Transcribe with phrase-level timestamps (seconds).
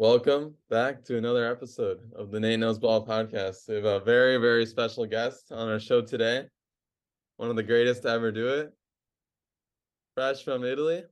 [0.00, 3.68] Welcome back to another episode of the Nate Knows Ball podcast.
[3.68, 6.44] We have a very, very special guest on our show today.
[7.36, 8.72] One of the greatest to ever do it.
[10.14, 11.02] Fresh from Italy,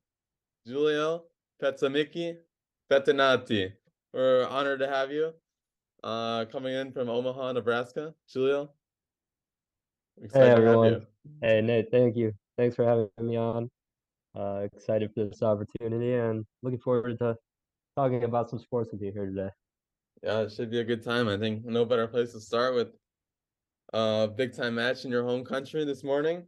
[0.68, 1.24] Giulio
[1.60, 2.36] Pettimickey
[2.88, 3.72] Pettinati.
[4.12, 5.32] We're honored to have you.
[6.04, 8.14] Uh, coming in from Omaha, Nebraska.
[8.32, 8.70] Giulio.
[10.32, 11.04] Hey everyone.
[11.42, 12.32] Hey Nate, thank you.
[12.56, 13.68] Thanks for having me on.
[14.38, 17.36] Uh, excited for this opportunity and looking forward to
[17.96, 19.48] talking about some sports with you here today.
[20.22, 21.28] Yeah, it should be a good time.
[21.28, 22.88] I think no better place to start with
[23.94, 26.44] a big time match in your home country this morning.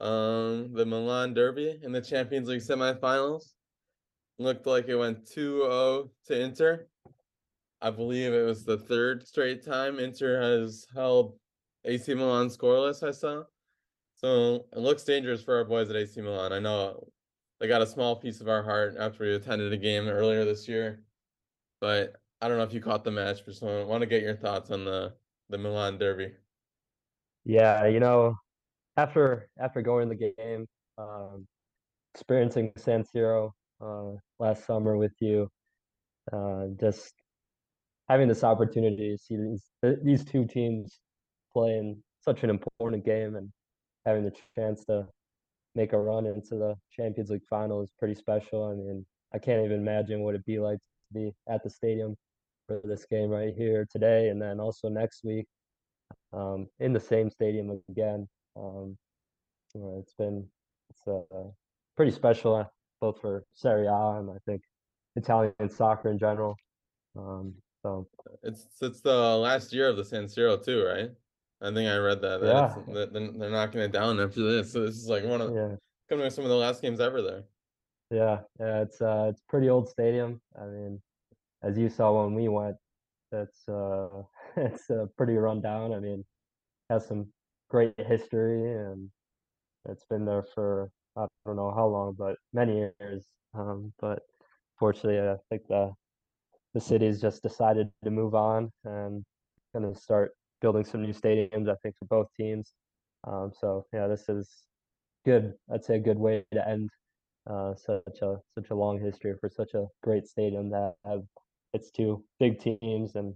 [0.00, 3.52] Um, the Milan Derby in the Champions League semifinals.
[4.38, 6.86] Looked like it went 2-0 to Inter.
[7.80, 11.38] I believe it was the third straight time Inter has held
[11.84, 13.44] AC Milan scoreless, I saw.
[14.16, 16.52] So it looks dangerous for our boys at AC Milan.
[16.52, 17.06] I know
[17.62, 20.66] they got a small piece of our heart after we attended a game earlier this
[20.66, 21.00] year.
[21.80, 24.34] But I don't know if you caught the match, but I want to get your
[24.34, 25.14] thoughts on the
[25.48, 26.32] the Milan Derby.
[27.44, 28.34] Yeah, you know,
[28.96, 30.66] after after going to the game,
[30.98, 31.46] um,
[32.16, 35.48] experiencing San Siro uh, last summer with you,
[36.32, 37.14] uh, just
[38.08, 39.70] having this opportunity to see these
[40.02, 40.98] these two teams
[41.52, 43.52] play in such an important game and
[44.04, 45.06] having the chance to
[45.74, 48.64] make a run into the Champions League final is pretty special.
[48.64, 52.16] I mean, I can't even imagine what it'd be like to be at the stadium
[52.66, 55.46] for this game right here today, and then also next week
[56.32, 58.28] um, in the same stadium again.
[58.56, 58.96] Um,
[59.98, 60.46] it's been
[60.90, 61.48] it's uh,
[61.96, 62.64] pretty special uh,
[63.00, 64.62] both for Serie A and I think
[65.16, 66.56] Italian soccer in general.
[67.16, 68.06] Um, so
[68.42, 71.10] it's it's the last year of the San Siro too, right?
[71.62, 72.40] I think I read that.
[72.40, 72.94] that yeah.
[72.94, 74.72] That they're knocking it down after this.
[74.72, 75.76] So this is like one of yeah.
[76.08, 77.44] coming some of the last games ever there.
[78.10, 80.40] Yeah, yeah, it's uh it's pretty old stadium.
[80.60, 81.00] I mean,
[81.62, 82.76] as you saw when we went,
[83.30, 84.08] it's uh
[84.56, 85.92] it's uh, pretty run down.
[85.92, 86.24] I mean,
[86.90, 87.28] has some
[87.70, 89.08] great history and
[89.88, 93.24] it's been there for I don't know how long, but many years.
[93.54, 94.20] Um, but
[94.78, 95.92] fortunately, I think the
[96.74, 99.22] the city's just decided to move on and
[99.74, 100.32] going to start
[100.62, 101.68] building some new stadiums.
[101.68, 102.72] I think for both teams.
[103.26, 104.48] Um, so yeah, this is
[105.26, 105.52] good.
[105.70, 106.88] I'd say a good way to end
[107.48, 111.22] uh, such a such a long history for such a great stadium that have
[111.74, 113.34] its two big teams and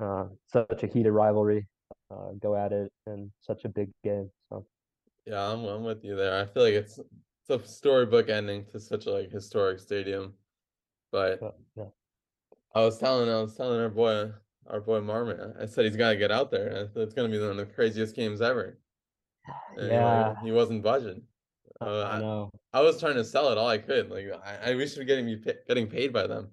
[0.00, 1.66] uh, such a heated rivalry
[2.10, 4.30] uh, go at it in such a big game.
[4.48, 4.66] So
[5.26, 6.40] yeah, I'm I'm with you there.
[6.40, 10.34] I feel like it's it's a storybook ending to such a like historic stadium.
[11.12, 11.40] But
[11.76, 11.84] yeah.
[12.74, 14.32] I was telling I was telling our boy
[14.70, 15.60] our boy Marmon.
[15.60, 16.88] I said he's got to get out there.
[16.94, 18.78] It's going to be one of the craziest games ever.
[19.76, 21.22] And yeah, he, wasn't budging.
[21.80, 22.50] Uh, I know.
[22.72, 24.10] I, I, was trying to sell it all I could.
[24.10, 26.50] Like I, I we should getting be getting paid by them.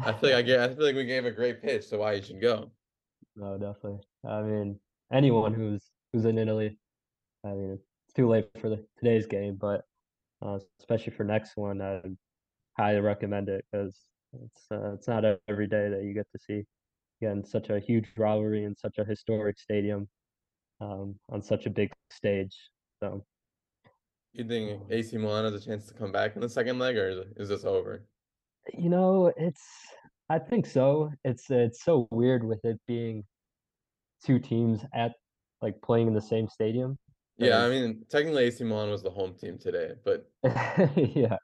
[0.00, 0.60] I feel like I get.
[0.60, 2.72] I feel like we gave a great pitch, so why you should go.
[3.36, 4.00] No, definitely.
[4.28, 4.78] I mean,
[5.12, 6.76] anyone who's who's in Italy.
[7.44, 9.84] I mean, it's too late for the today's game, but
[10.44, 12.16] uh, especially for next one, I'd
[12.76, 13.96] highly recommend it because
[14.44, 16.64] it's uh, it's not every day that you get to see
[17.20, 20.08] again such a huge rivalry in such a historic stadium
[20.80, 22.54] um, on such a big stage.
[23.00, 23.24] So,
[24.32, 27.24] you think AC Milan has a chance to come back in the second leg, or
[27.36, 28.04] is this over?
[28.72, 29.62] You know, it's.
[30.28, 31.12] I think so.
[31.24, 33.24] It's it's so weird with it being
[34.24, 35.12] two teams at
[35.62, 36.98] like playing in the same stadium.
[37.38, 40.28] Yeah, I mean, technically AC Milan was the home team today, but
[40.96, 41.36] yeah.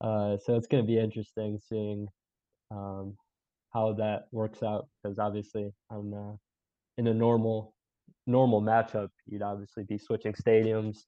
[0.00, 2.06] Uh, so it's going to be interesting seeing
[2.70, 3.16] um,
[3.74, 6.36] how that works out because obviously on uh,
[6.96, 7.74] in a normal
[8.26, 10.98] normal matchup you'd obviously be switching stadiums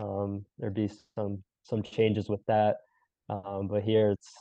[0.00, 2.76] um, there'd be some some changes with that
[3.28, 4.32] um, but here it's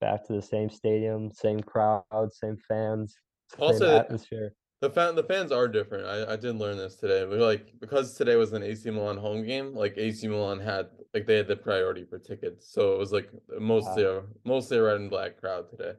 [0.00, 3.16] back to the same stadium same crowd same fans
[3.58, 4.54] also same atmosphere.
[4.80, 6.06] the fan the fans are different.
[6.06, 9.44] I, I did learn this today but like because today was an AC Milan home
[9.44, 13.12] game like AC Milan had like they had the priority for tickets so it was
[13.12, 15.94] like mostly a mostly a red and black crowd today.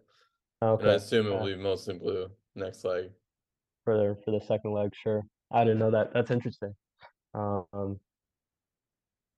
[0.63, 3.09] And I assume it will be mostly blue next leg.
[3.85, 5.23] For the for the second leg, sure.
[5.51, 6.13] I didn't know that.
[6.13, 6.73] That's interesting.
[7.33, 7.99] Um,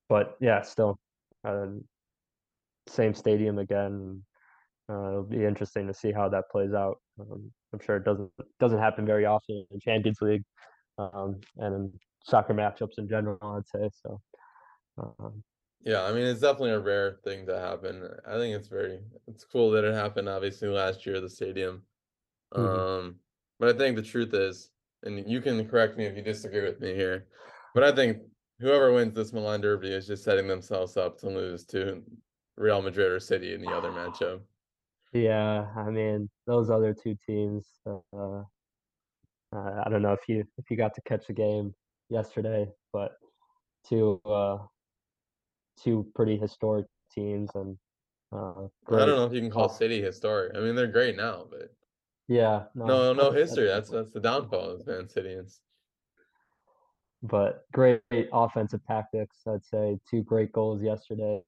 [0.08, 1.00] but yeah, still,
[1.44, 1.68] uh,
[2.88, 4.24] same stadium again.
[4.88, 6.98] Uh, it'll be interesting to see how that plays out.
[7.20, 10.44] Um, I'm sure it doesn't doesn't happen very often in Champions League,
[11.00, 13.40] um, and in soccer matchups in general.
[13.42, 14.22] I'd say so.
[14.98, 15.44] Um,
[15.86, 18.10] yeah, I mean it's definitely a rare thing to happen.
[18.28, 21.84] I think it's very it's cool that it happened obviously last year at the stadium.
[22.54, 22.80] Mm-hmm.
[22.80, 23.16] Um
[23.60, 24.72] but I think the truth is,
[25.04, 27.28] and you can correct me if you disagree with me here,
[27.74, 28.18] but I think
[28.60, 32.02] whoever wins this Milan Derby is just setting themselves up to lose to
[32.58, 34.42] Real Madrid or City in the other matchup.
[35.14, 37.68] Yeah, I mean those other two teams.
[37.88, 38.44] Uh,
[39.56, 41.74] uh, I don't know if you if you got to catch the game
[42.10, 43.14] yesterday, but
[43.88, 44.58] two uh,
[45.84, 47.78] two pretty historic teams and
[48.32, 50.56] uh, I don't know if you can call City historic.
[50.56, 51.74] I mean, they're great now, but
[52.28, 53.68] Yeah, no, no that's- history.
[53.68, 55.30] that's That's the downfall of Man City.
[55.30, 55.62] It's,
[57.24, 58.02] but great
[58.34, 59.38] offensive tactics.
[59.48, 61.42] I'd say two great goals yesterday.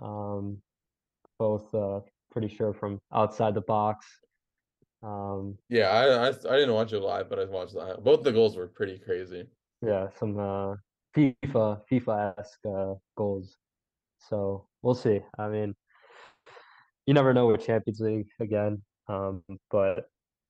[0.00, 0.58] Um,
[1.38, 2.00] both uh,
[2.30, 4.06] pretty sure from outside the box.
[5.02, 8.32] Um, yeah, I, I I didn't watch it live, but I watched the both the
[8.32, 9.46] goals were pretty crazy.
[9.80, 10.74] yeah, some uh,
[11.16, 13.56] FIFA FIFA esque uh, goals.
[14.18, 15.20] So we'll see.
[15.38, 15.74] I mean,
[17.06, 18.82] you never know with Champions League again.
[19.08, 20.06] Um, but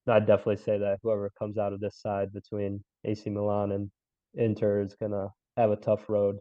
[0.07, 3.91] I'd definitely say that whoever comes out of this side between AC Milan and
[4.35, 6.39] Inter is gonna have a tough road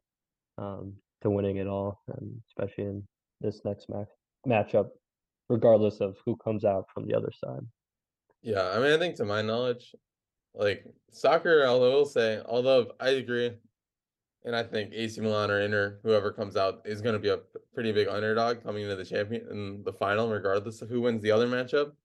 [0.57, 3.07] um, to winning it all, and especially in
[3.39, 4.07] this next match
[4.47, 4.89] matchup,
[5.50, 7.62] regardless of who comes out from the other side.
[8.41, 9.94] Yeah, I mean, I think to my knowledge,
[10.56, 13.51] like soccer, I will say, although I agree,
[14.43, 17.38] and I think AC Milan or Inter, whoever comes out, is going to be a
[17.73, 21.31] pretty big underdog coming into the champion in the final, regardless of who wins the
[21.31, 21.95] other matchup.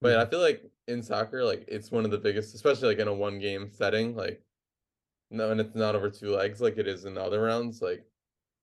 [0.00, 3.08] But I feel like in soccer, like it's one of the biggest, especially like in
[3.08, 4.44] a one game setting, like
[5.30, 7.82] no, and it's not over two legs like it is in the other rounds.
[7.82, 8.06] Like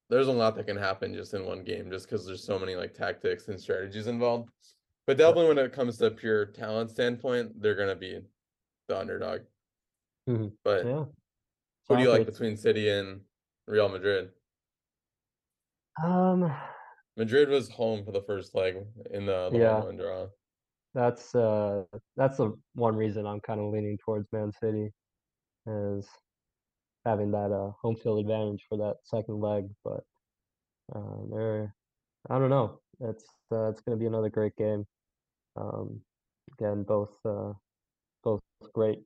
[0.09, 2.75] there's a lot that can happen just in one game, just because there's so many
[2.75, 4.49] like tactics and strategies involved.
[5.07, 8.21] But definitely when it comes to pure talent standpoint, they're gonna be
[8.87, 9.41] the underdog.
[10.27, 10.57] Mhm.
[10.63, 11.05] But Yeah.
[11.89, 13.21] Who do you like between City and
[13.67, 14.29] Real Madrid?
[16.03, 16.55] Um,
[17.17, 18.77] Madrid was home for the first leg
[19.11, 19.81] in the, the Yeah.
[19.81, 20.27] 1-1 draw.
[20.93, 21.83] that's uh,
[22.15, 24.91] that's the one reason I'm kind of leaning towards Man City,
[25.67, 26.07] is
[27.05, 29.69] having that uh home field advantage for that second leg.
[29.83, 30.03] But
[30.95, 31.75] uh, they're,
[32.29, 32.79] I don't know.
[33.01, 34.85] It's uh, it's gonna be another great game.
[35.55, 36.01] Um,
[36.53, 37.53] again, both uh,
[38.23, 38.41] both
[38.73, 38.99] great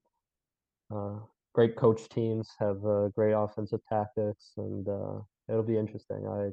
[0.94, 1.20] uh,
[1.54, 6.28] great coach teams have uh, great offensive tactics, and uh, it'll be interesting.
[6.28, 6.50] I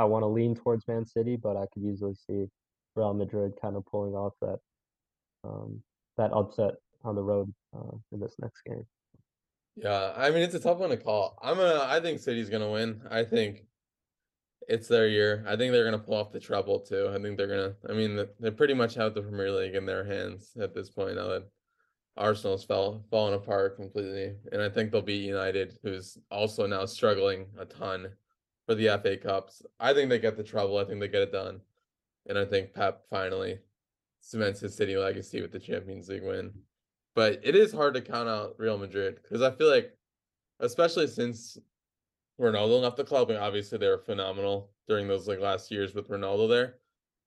[0.00, 2.46] I want to lean towards Man City, but I could easily see
[2.96, 4.58] Real Madrid kind of pulling off that
[5.44, 5.82] um,
[6.16, 6.74] that upset
[7.04, 8.86] on the road uh, in this next game.
[9.76, 11.38] Yeah, I mean it's a tough one to call.
[11.42, 13.02] I'm gonna I think City's gonna win.
[13.10, 13.64] I think
[14.68, 15.44] it's their year.
[15.46, 17.10] I think they're gonna pull off the treble too.
[17.14, 19.86] I think they're gonna I mean th- they pretty much have the Premier League in
[19.86, 21.48] their hands at this point now that
[22.16, 24.34] Arsenal's fell falling apart completely.
[24.52, 28.08] And I think they'll beat United, who's also now struggling a ton
[28.66, 29.62] for the FA Cups.
[29.80, 30.78] I think they get the treble.
[30.78, 31.60] I think they get it done.
[32.28, 33.58] And I think Pep finally
[34.20, 36.52] cements his city legacy with the Champions League win.
[37.14, 39.96] But it is hard to count out Real Madrid because I feel like,
[40.60, 41.58] especially since
[42.40, 46.08] Ronaldo left the club, and obviously they were phenomenal during those like last years with
[46.08, 46.76] Ronaldo there.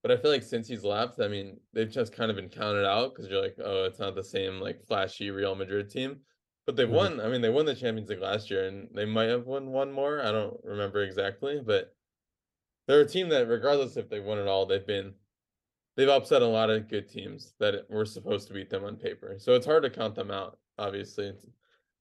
[0.05, 2.85] But I feel like since he's left, I mean, they've just kind of been counted
[2.85, 6.21] out because you're like, oh, it's not the same like flashy Real Madrid team.
[6.67, 6.91] But they've Mhm.
[6.91, 7.19] won.
[7.19, 9.91] I mean, they won the Champions League last year, and they might have won one
[9.91, 10.21] more.
[10.21, 11.95] I don't remember exactly, but
[12.85, 15.15] they're a team that, regardless if they won it all, they've been
[15.95, 19.39] they've upset a lot of good teams that were supposed to beat them on paper.
[19.39, 21.35] So it's hard to count them out, obviously.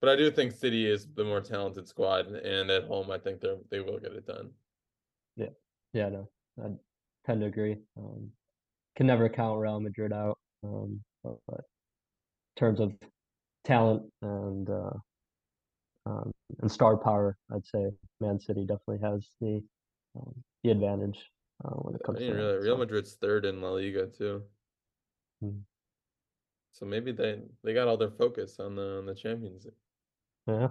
[0.00, 3.40] But I do think City is the more talented squad, and at home, I think
[3.40, 4.52] they're they will get it done.
[5.94, 6.30] Yeah, no,
[6.62, 6.68] I
[7.26, 7.76] tend to agree.
[7.96, 8.30] Um,
[8.96, 10.38] can never count Real Madrid out.
[10.62, 12.92] Um, but, but in terms of
[13.64, 14.90] talent and uh,
[16.06, 17.90] um, and star power, I'd say
[18.20, 19.62] Man City definitely has the
[20.16, 21.18] um, the advantage
[21.64, 22.60] uh, when it I comes mean, to Real, that.
[22.60, 24.42] Real So, Madrid's third in La Liga too.
[25.42, 25.62] Mhm.
[26.72, 29.74] So maybe they they got all their focus on the on the Champions League.
[30.46, 30.68] yeah,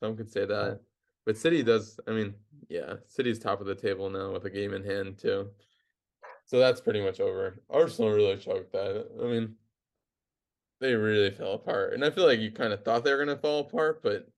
[0.00, 0.80] Some could say that.
[1.24, 2.34] But City does, I mean,
[2.68, 5.50] yeah, City's top of the table now with a game in hand too.
[6.52, 7.62] So that's pretty much over.
[7.70, 9.06] Arsenal really choked that.
[9.18, 9.54] I mean,
[10.82, 11.94] they really fell apart.
[11.94, 14.28] And I feel like you kind of thought they were gonna fall apart, but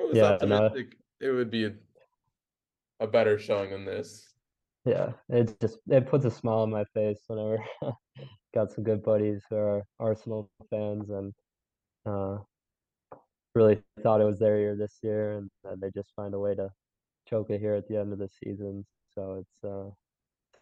[0.00, 0.70] I was Yeah, no.
[1.20, 1.74] it would be a,
[2.98, 4.26] a better showing than this.
[4.86, 7.62] yeah, it just it puts a smile on my face whenever
[8.54, 11.34] got some good buddies who are Arsenal fans and
[12.06, 12.38] uh,
[13.54, 16.54] really thought it was their year this year, and then they just find a way
[16.54, 16.70] to
[17.28, 18.86] choke it here at the end of the season.
[19.14, 19.90] So it's uh,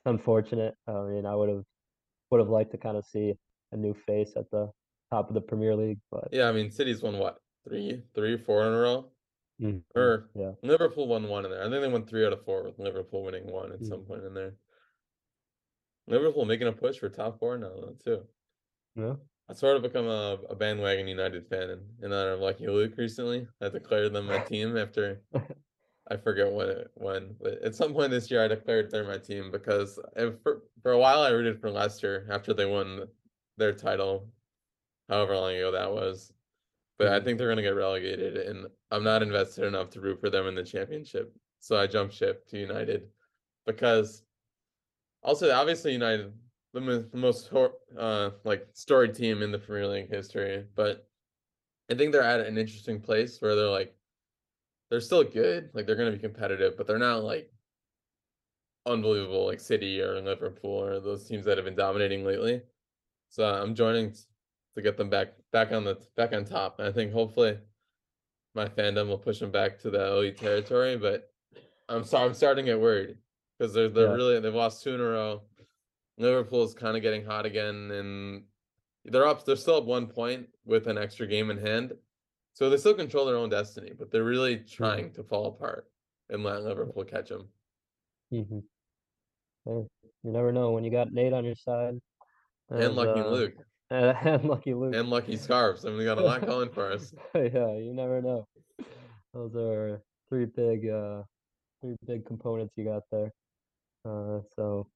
[0.06, 0.74] unfortunate.
[0.86, 1.64] I mean, I would have
[2.30, 3.34] would have liked to kind of see
[3.72, 4.70] a new face at the
[5.12, 8.62] top of the Premier League, but Yeah, I mean, City's won what three, three, four
[8.66, 9.10] in a row,
[9.60, 9.82] Mhm.
[9.94, 11.60] or yeah, Liverpool won one in there.
[11.60, 13.88] I think they won three out of four with Liverpool winning one at Mm.
[13.88, 14.56] some point in there.
[16.06, 18.26] Liverpool making a push for top four now though, too.
[18.96, 19.16] yeah,
[19.48, 22.96] I sort of become a, a bandwagon United fan in, in honor of Lucky Luke
[22.96, 23.46] recently.
[23.60, 25.22] I declared them my team after
[26.10, 29.18] I forget when it when, but at some point this year I declared they're my
[29.18, 33.08] team because if for for a while I rooted for Leicester after they won
[33.56, 34.32] their title,
[35.08, 36.32] however long ago that was.
[36.98, 37.24] But I Mhm.
[37.24, 40.54] think they're gonna get relegated, and I'm not invested enough to root for them in
[40.54, 41.34] the championship.
[41.60, 43.10] So I jumped ship to United
[43.66, 44.24] because
[45.22, 46.32] also obviously United
[46.72, 47.52] the, mo- the most
[47.96, 51.08] uh like storied team in the Premier League history, but
[51.90, 53.96] I think they're at an interesting place where they're like
[54.94, 57.50] they're still good, like they're gonna be competitive, but they're not like
[58.86, 62.62] unbelievable like City or Liverpool or those teams that have been dominating lately.
[63.28, 64.14] So uh, I'm joining
[64.76, 66.78] to get them back back on the back on top.
[66.78, 67.58] And I think hopefully
[68.54, 70.96] my fandom will push them back to the elite territory.
[70.96, 71.32] But
[71.88, 73.16] I'm sorry, I'm starting to get worried
[73.58, 74.14] because they're they're Yeah.
[74.14, 75.42] really they've lost two in a row.
[76.18, 78.44] Liverpool's kind of getting hot again, and
[79.06, 79.44] they're up.
[79.44, 81.94] They're still up one point with an extra game in hand,
[82.54, 83.92] so they still control their own destiny.
[83.96, 85.90] But they're really trying to fall apart
[86.30, 87.48] and let Liverpool catch them.
[88.32, 88.62] Mhm.
[89.66, 89.86] Hey,
[90.22, 92.00] you never know when you got Nate on your side.
[92.70, 93.54] And as, Lucky uh, Luke
[93.90, 94.94] and Lucky Luke.
[94.94, 95.84] and Lucky Scarves.
[95.84, 97.12] I mean, we got a lot going for us.
[97.34, 98.46] yeah, you never know.
[99.32, 101.22] Those are three big, uh,
[101.80, 103.32] three big components you got there.
[104.04, 104.86] Uh, so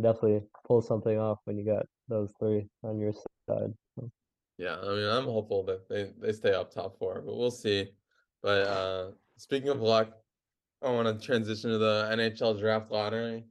[0.00, 3.12] definitely pull something off when you got those three on your
[3.48, 3.72] side.
[4.58, 7.88] Yeah, I mean, I'm hopeful that they they stay up top four, but we'll see.
[8.42, 10.12] But uh speaking of luck,
[10.82, 13.44] I want to transition to the NHL draft lottery.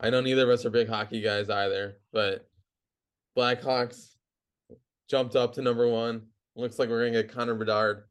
[0.00, 2.48] I know neither of us are big hockey guys either, but
[3.36, 4.16] Blackhawks
[5.08, 6.22] jumped up to number one.
[6.56, 8.04] Looks like we're gonna get Connor Bedard.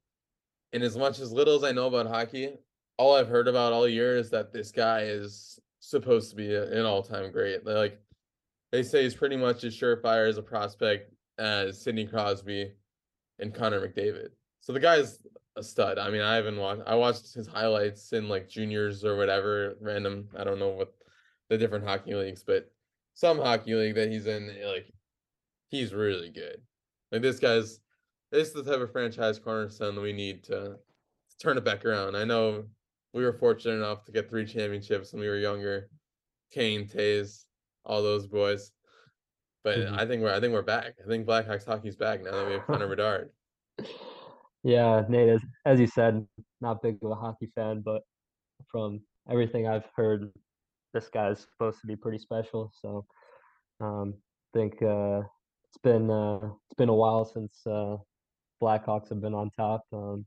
[0.73, 2.57] And as much as little as I know about hockey,
[2.97, 6.85] all I've heard about all year is that this guy is supposed to be an
[6.85, 7.65] all-time great.
[7.65, 7.99] Like
[8.71, 12.71] they say he's pretty much as surefire as a prospect as Sidney Crosby
[13.39, 14.29] and Connor McDavid.
[14.61, 15.19] So the guy's
[15.55, 15.97] a stud.
[15.97, 16.83] I mean, I haven't watched.
[16.85, 20.29] I watched his highlights in like juniors or whatever, random.
[20.37, 20.93] I don't know what
[21.49, 22.69] the different hockey leagues, but
[23.13, 24.91] some hockey league that he's in, eh, like
[25.69, 26.61] he's really good.
[27.11, 27.79] Like this guy's.
[28.29, 31.85] This is the type of franchise cornerstone that we need to, to turn it back
[31.85, 32.17] around.
[32.17, 32.65] I know
[33.13, 35.89] we were fortunate enough to get three championships when we were younger.
[36.51, 37.45] Kane, Toews,
[37.85, 38.73] all those boys.
[39.63, 39.99] But Mhm.
[39.99, 40.93] I think we're I think we're back.
[41.03, 43.31] I think Blackhawks hockey's back now that we have Connor Bedard.
[44.63, 46.27] yeah, Nate, as, as you said,
[46.61, 48.03] not big of a hockey fan, but
[48.71, 50.31] from everything I've heard,
[50.93, 52.71] this guy's supposed to be pretty special.
[52.81, 53.05] So,
[53.79, 54.15] um,
[54.53, 55.21] think uh,
[55.65, 57.97] it's been uh, it's been a while since uh,
[58.61, 59.83] Blackhawks have been on top.
[59.93, 60.25] Um,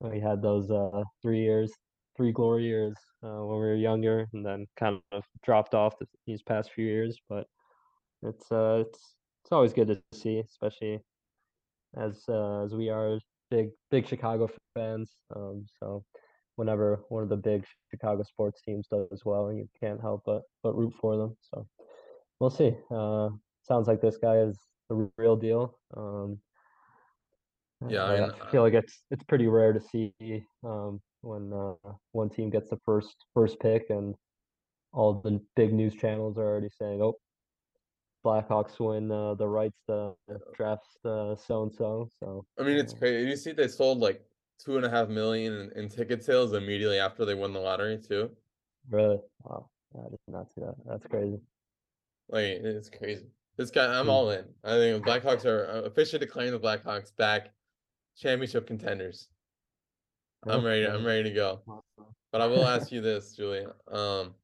[0.00, 1.72] we had those uh, three years,
[2.16, 5.94] three glory years uh, when we were younger, and then kind of dropped off
[6.26, 7.18] these past few years.
[7.28, 7.46] But
[8.22, 11.00] it's uh, it's it's always good to see, especially
[11.96, 13.18] as uh, as we are
[13.50, 15.12] big big Chicago fans.
[15.34, 16.04] Um, so
[16.56, 20.76] whenever one of the big Chicago sports teams does well, you can't help but but
[20.76, 21.36] root for them.
[21.42, 21.66] So
[22.40, 22.76] we'll see.
[22.90, 23.30] Uh,
[23.62, 25.78] sounds like this guy is the real deal.
[25.96, 26.38] Um,
[27.88, 30.12] Yeah, I, I feel uh, like it's it's pretty rare to see
[30.64, 31.74] um, when uh,
[32.12, 34.14] one team gets the first first pick and
[34.92, 37.14] all the big news channels are already saying, "Oh,
[38.24, 40.14] Blackhawks win uh, the rights to
[40.54, 43.28] draft so and so." So I mean, it's crazy.
[43.28, 44.22] You see, they sold like
[44.58, 47.98] two and a half million in, in ticket sales immediately after they won the lottery
[47.98, 48.30] too.
[48.88, 50.74] really, wow, I did not see that.
[50.86, 51.40] That's crazy.
[52.28, 53.26] Like it's crazy.
[53.56, 54.10] This guy, I'm Hmm.
[54.10, 54.44] all in.
[54.64, 57.50] I think the Blackhawks are uh, officially declaring the Blackhawks back
[58.16, 59.28] championship contenders.
[60.46, 60.86] I'm ready.
[60.86, 61.60] I'm ready to go.
[62.32, 63.74] But I will ask you this, Giulio.
[63.88, 64.34] Um,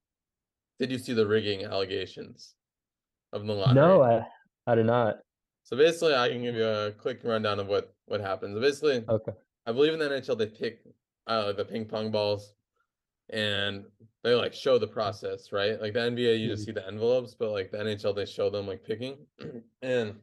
[0.78, 2.54] did you see the rigging allegations
[3.32, 3.74] of the lottery?
[3.74, 4.26] No, I
[4.66, 5.18] I did not.
[5.64, 8.58] So basically, I can give you a quick rundown of what what happens.
[8.58, 9.32] Basically, Okay.
[9.66, 10.80] I believe in the NHL they pick
[11.26, 12.54] uh the ping pong balls,
[13.30, 13.84] and
[14.24, 15.80] they like show the process, right?
[15.80, 16.66] Like the NBA, you just Mhm.
[16.66, 19.26] see the envelopes, but like the NHL, they show them like picking,
[19.82, 20.18] and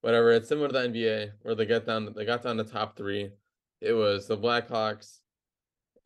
[0.00, 0.32] whatever.
[0.32, 3.30] It's similar to the NBA where they get down, they got down to top three.
[3.82, 5.20] It was the Blackhawks,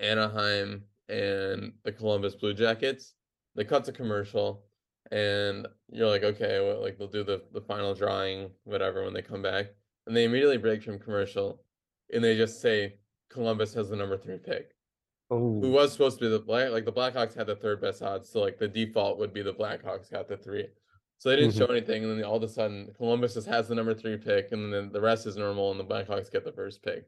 [0.01, 3.15] Anaheim, and the Columbus Blue Jackets.
[3.55, 4.65] They cut to commercial,
[5.11, 9.23] and you're like, okay, well, like they'll do the the final drawing, whatever, when they
[9.23, 9.67] come back,
[10.07, 11.65] and they immediately break from commercial,
[12.13, 12.99] and they just say
[13.31, 14.77] Columbus has the number three pick,
[15.61, 18.03] who Oh, was supposed to be the black, like the Blackhawks had the third best
[18.03, 20.69] odds, so like the default would be the Blackhawks got the three.
[21.19, 23.75] So they didn't show anything, and then all of a sudden Columbus just has the
[23.75, 26.83] number three pick, and then the rest is normal, and the Blackhawks get the first
[26.83, 27.07] pick.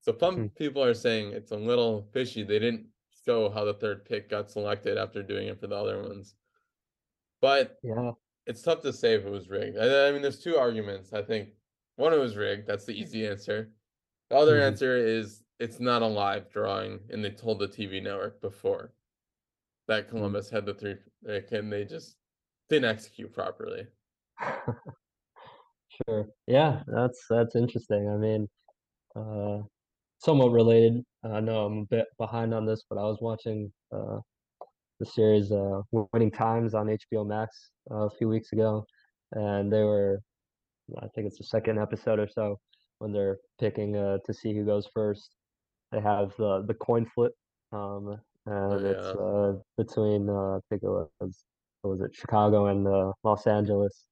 [0.00, 0.46] So some Hmm.
[0.56, 2.42] people are saying it's a little fishy.
[2.42, 2.88] They didn't
[3.26, 6.36] show how the third pick got selected after doing it for the other ones.
[7.40, 8.12] But yeah.
[8.46, 9.78] it's tough to say if it was rigged.
[9.78, 11.12] I, I mean, there's two arguments.
[11.12, 11.50] I think
[11.96, 12.66] one it was rigged.
[12.66, 13.72] That's the easy answer.
[14.30, 14.66] The other Mhm.
[14.66, 18.94] answer is it's not a live drawing, and they told the TV network before
[19.88, 20.10] that Mm.
[20.10, 22.18] Columbus had the three pick, and they just
[22.68, 23.88] didn't execute properly.
[25.88, 26.28] Sure.
[26.46, 28.08] Yeah, that's that's interesting.
[28.08, 28.48] I mean,
[29.16, 29.62] uh,
[30.18, 31.04] somewhat related.
[31.24, 34.20] I know I'm a bit behind on this, but I was watching uh,
[35.00, 35.80] the series uh,
[36.12, 38.84] Winning Times on HBO Max uh, a few weeks ago,
[39.32, 40.20] and they were,
[40.98, 42.60] I think it's the second episode or so,
[42.98, 45.30] when they're picking uh, to see who goes first.
[45.90, 47.32] They have the the coin flip,
[47.72, 49.24] um, and it's yeah.
[49.24, 51.08] uh, between uh, I think it was
[51.82, 54.06] what was it Chicago and uh, Los Angeles.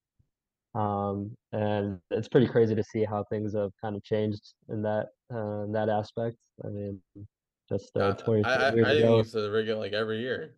[0.74, 5.08] Um, and it's pretty crazy to see how things have kind of changed in that
[5.32, 6.36] uh, in that aspect.
[6.64, 7.00] I mean,
[7.68, 9.18] just uh, Uh, 20 I I, years I ago.
[9.18, 10.54] used to rig it like every year.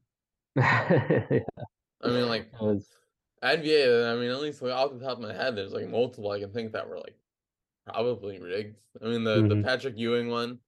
[0.56, 1.44] yeah,
[2.02, 2.98] I mean, like was
[3.42, 4.12] NBA.
[4.12, 6.40] I mean, at least like, off the top of my head, there's like multiple I
[6.40, 7.18] can think that were like
[7.86, 8.80] probably rigged.
[9.02, 9.58] I mean, the the Mhm.
[9.58, 10.60] Patrick Ewing one.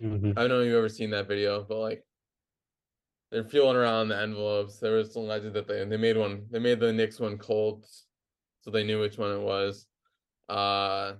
[0.00, 2.06] mhm, I don't know if you've ever seen that video, but like
[3.30, 4.78] they're feeling around the envelopes.
[4.78, 6.48] There was some legend that they they made one.
[6.50, 7.86] They made the Knicks one cold,
[8.60, 9.86] so they knew which one it was.
[10.48, 11.16] Uh,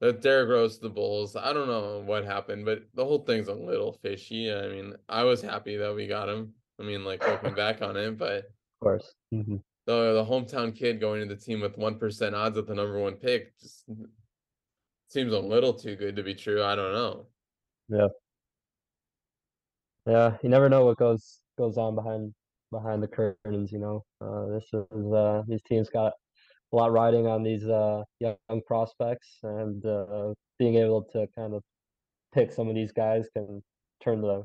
[0.00, 1.36] the Derrick Rose the Bulls.
[1.36, 4.52] I don't know what happened, but the whole thing's a little fishy.
[4.52, 6.56] I mean, I was happy that we got him.
[6.80, 9.14] I mean, like looking back on it, but of course.
[9.32, 9.62] Mhm.
[9.86, 12.98] the the hometown kid going into the team with one percent odds at the number
[12.98, 13.84] one pick just
[15.08, 16.62] seems a little too good to be true.
[16.62, 17.26] I don't know.
[17.88, 18.08] Yeah,
[20.06, 20.36] yeah.
[20.42, 22.34] You never know what goes goes on behind
[22.70, 23.70] behind the curtains.
[23.72, 26.12] You know, uh, this is uh, these teams got
[26.72, 31.62] a lot riding on these uh, young prospects, and uh, being able to kind of
[32.32, 33.62] pick some of these guys can
[34.02, 34.44] turn the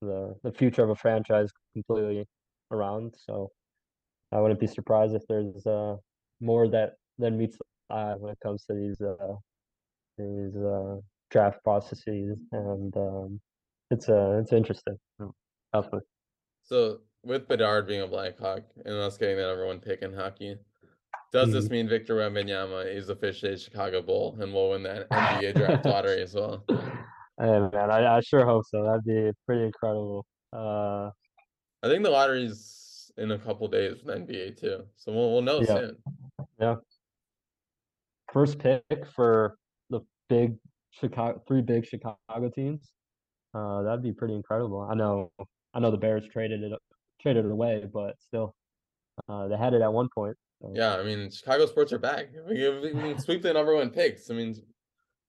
[0.00, 2.26] the the future of a franchise completely
[2.70, 3.14] around.
[3.18, 3.50] So
[4.32, 5.96] I wouldn't be surprised if there's uh,
[6.40, 9.36] more that than meets the eye when it comes to these uh,
[10.18, 10.96] these uh,
[11.30, 13.40] draft processes, and um,
[13.90, 14.96] it's uh, it's interesting.
[15.20, 15.32] Oh.
[15.72, 16.00] Definitely.
[16.62, 20.56] So with Bedard being a Blackhawk and us getting that number one pick in hockey,
[21.32, 21.70] does this Mhm.
[21.70, 26.22] mean Victor Wembanyama is officially a Chicago Bull and will win that NBA draft lottery
[26.22, 26.64] as well?
[27.40, 28.82] Hey man, I, I sure hope so.
[28.82, 30.26] That'd be pretty incredible.
[30.52, 31.10] Uh,
[31.84, 35.62] I think the lottery's in a couple days with NBA too, so we'll we'll know
[35.62, 35.96] soon.
[36.60, 36.76] Yeah.
[38.32, 38.82] first pick
[39.14, 39.56] for
[39.88, 40.56] the big
[40.90, 42.90] Chicago, three big Chicago teams.
[43.54, 44.80] Uh, that'd be pretty incredible.
[44.80, 45.30] I know,
[45.74, 46.72] I know the Bears traded it
[47.22, 48.52] traded it away, but still,
[49.28, 50.36] uh, they had it at one point.
[50.60, 50.72] so.
[50.74, 52.30] Yeah, I mean Chicago sports are back.
[52.48, 54.28] We, sweep the number one picks.
[54.28, 54.56] I mean,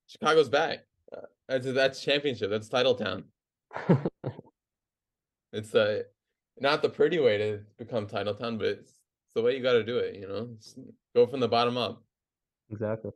[0.08, 0.80] Chicago's back.
[1.16, 2.50] Uh, that's that's championship.
[2.50, 3.26] That's title town.
[5.52, 6.04] It's uh,
[6.60, 8.94] not the pretty way to become title town, but it's,
[9.36, 10.16] the way you got to do it.
[10.16, 10.76] You know, It's-
[11.16, 12.04] go from the bottom up.
[12.70, 13.12] exactly.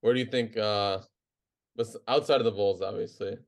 [0.00, 0.56] Where do you think?
[0.56, 1.00] Uh,
[2.06, 3.38] outside of the Bulls, obviously,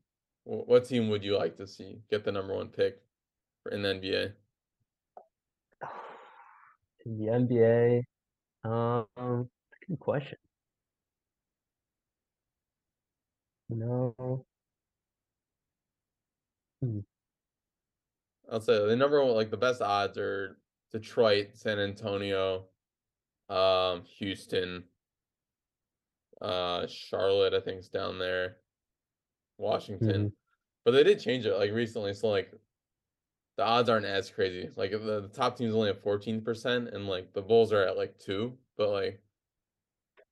[0.45, 3.01] what team would you like to see get the number one pick
[3.63, 4.33] for in the NBA?
[7.07, 8.03] In the NBA,
[8.65, 9.49] um,
[9.89, 10.39] good question.
[13.71, 14.45] No,
[18.51, 20.57] I'll say the number one, like the best odds are
[20.91, 22.65] Detroit, San Antonio,
[23.51, 24.85] um, Houston,
[26.41, 27.53] uh, Charlotte.
[27.53, 28.57] I think is down there,
[29.59, 30.33] Washington,
[30.87, 32.15] but they did change it like recently.
[32.15, 32.51] So like,
[33.59, 34.71] the odds aren't as crazy.
[34.77, 37.99] Like the, the top team's only at fourteen percent, and like the Bulls are at
[37.99, 38.57] like two.
[38.79, 39.21] But like,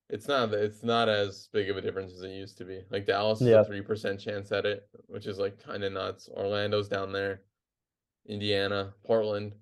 [0.08, 2.82] it's not it's not as big of a difference as it used to be.
[2.90, 3.60] Like Dallas is Yeah.
[3.60, 6.28] a three percent chance at it, which is like kind of nuts.
[6.28, 7.42] Orlando's down there,
[8.28, 9.52] Indiana, Portland.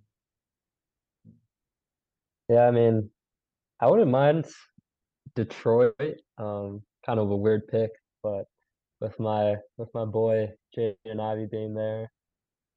[2.48, 3.10] yeah, I mean,
[3.80, 4.46] I wouldn't mind
[5.34, 5.94] Detroit.
[6.38, 7.90] Um, kind of a weird pick,
[8.22, 8.44] but
[9.00, 12.10] with my with my boy Jaden Ivey being there,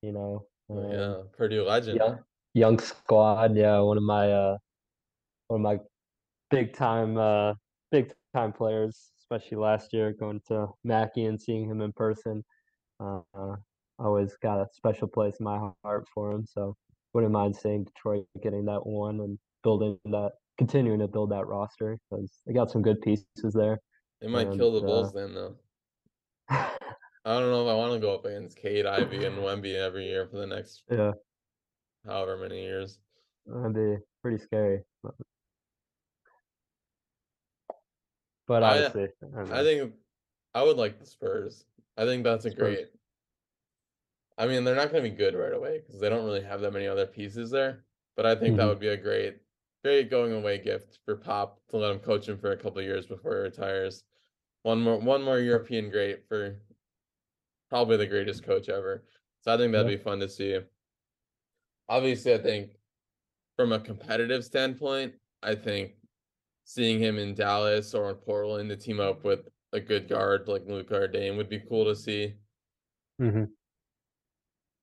[0.01, 1.99] you know, Oh, um, yeah, Purdue legend.
[2.01, 2.15] Yeah,
[2.53, 3.55] young squad.
[3.55, 4.57] Yeah, one of my uh
[5.47, 5.79] one of my
[6.49, 7.53] big time uh
[7.91, 12.43] big time players, especially last year going to Mackey and seeing him in person.
[12.99, 13.55] Uh,
[13.99, 16.45] always got a special place in my heart for him.
[16.47, 16.75] So
[17.13, 21.97] wouldn't mind seeing Detroit getting that one and building that continuing to build that roster
[22.09, 23.79] because they got some good pieces there.
[24.21, 25.55] They might kill the And, Bulls uh, then though.
[26.49, 30.07] I don't know if I want to go up against Cade Ivey and Wemby every
[30.07, 31.11] year for the next yeah,
[32.05, 32.99] however many years.
[33.45, 34.79] that'd be pretty scary.
[35.03, 35.13] But,
[38.47, 39.93] but I- honestly, I, I think
[40.53, 41.65] I would like the Spurs.
[41.97, 42.77] I think that's a Spurs.
[42.77, 42.89] great.
[44.37, 46.61] I mean, they're not going to be good right away because they don't really have
[46.61, 47.85] that many other pieces there.
[48.15, 48.67] But I think that Mhm.
[48.67, 49.41] would be a great,
[49.83, 52.85] great going away gift for Pop to let him coach him for a couple of
[52.85, 54.03] years before he retires.
[54.63, 56.61] one more one more European great for
[57.69, 59.05] probably the greatest coach ever.
[59.41, 59.97] So I think that'd Yeah.
[59.97, 60.59] be fun to see.
[61.89, 62.79] Obviously, I think
[63.57, 65.96] from a competitive standpoint, I think
[66.67, 70.63] seeing him in Dallas or in Portland to team up with a good guard like
[70.67, 72.33] Luka or Dame would be cool to see.
[73.17, 73.45] hmm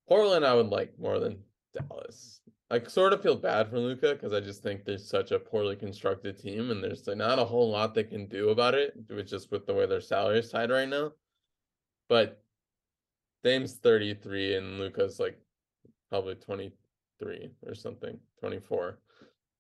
[0.09, 1.45] Portland, I would like more than
[1.75, 2.41] Dallas.
[2.71, 5.77] I sort of feel bad for Luka because I just think there's such a poorly
[5.77, 9.29] constructed team, and there's like not a whole lot they can do about it, which
[9.29, 11.13] just with the way their salary is tied right now.
[12.09, 12.43] But
[13.43, 15.39] Dame's 33 and Luka's like
[16.09, 18.99] probably 23 or something, 24.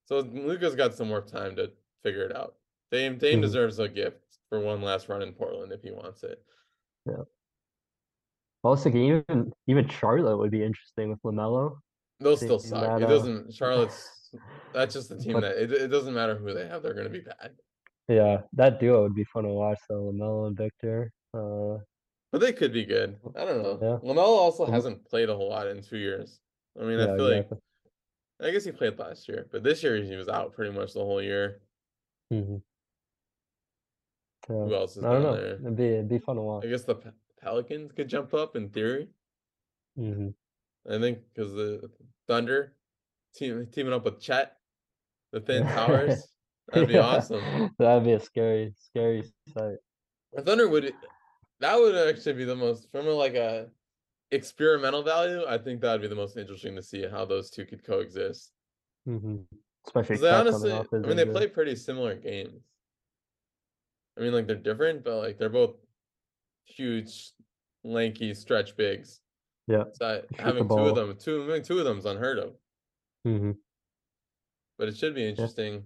[0.07, 1.71] So Luka's got some more time to
[2.05, 2.55] figure it out.
[2.93, 3.43] Dame Dame Mhm.
[3.43, 6.41] deserves a gift for one last run in Portland if he wants it.
[7.09, 11.79] I was thinking even even Charlotte would be interesting with Lamelo.
[12.21, 12.81] They'll still suck.
[12.83, 13.53] that, It uh, doesn't.
[13.53, 14.31] Charlotte's.
[14.73, 16.83] That's just the team But- that it, it doesn't matter who they have.
[16.83, 17.57] They're gonna be bad.
[18.09, 21.11] Yeah, that duo would be fun to watch though, Lamelo and Victor.
[21.33, 21.79] Uh,
[22.33, 23.19] But they could be good.
[23.37, 23.79] I don't know.
[23.81, 23.99] Yeah.
[24.09, 24.71] Lamelo also Mhm.
[24.71, 26.41] hasn't played a whole lot in two years.
[26.79, 27.59] I mean, yeah, I feel exactly.
[28.41, 30.93] like I guess he played last year, but this year he was out pretty much
[30.93, 31.61] the whole year.
[34.49, 34.57] Yeah.
[34.57, 35.41] Who else is I don't down know.
[35.41, 35.55] there?
[35.55, 36.65] It'd be it'd be fun to watch.
[36.65, 39.09] I guess the Pe- Pelicans could jump up in theory.
[39.97, 40.29] hmm
[40.91, 41.91] I think because the
[42.29, 42.75] Thunder
[43.35, 44.57] team teaming up with Chet,
[45.33, 46.29] the Thin Towers.
[46.73, 47.71] That'd be awesome.
[47.79, 49.23] That'd be a scary, scary
[49.55, 49.77] sight.
[50.33, 50.93] The Thunder would
[51.61, 53.69] that would actually be the most from a like a
[54.31, 55.45] experimental value.
[55.49, 58.53] I think that would be the most interesting to see how those two could coexist.
[59.07, 59.37] hmm
[59.87, 61.33] Especially they honestly, I mean, they injury.
[61.33, 62.63] play pretty similar games.
[64.17, 65.77] I mean, like they're different, but like they're both
[66.65, 67.33] huge,
[67.83, 69.21] lanky stretch bigs.
[69.67, 72.39] Yeah, So the having two of them, two I mean, two of them is unheard
[72.39, 72.55] of.
[73.25, 73.53] hmm
[74.79, 75.85] But it should be interesting.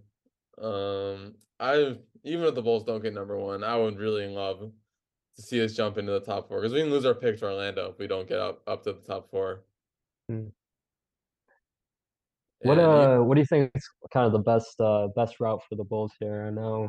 [0.60, 4.72] Um, I even if the Bulls don't get number one, I would really love
[5.36, 7.44] to see us jump into the top four because we can lose our pick to
[7.46, 9.64] Orlando if we don't get up up to the top four.
[10.30, 10.50] Mm.
[12.60, 15.76] What uh, what do you think is kind of the best uh best route for
[15.76, 16.46] the Bulls here?
[16.46, 16.88] I know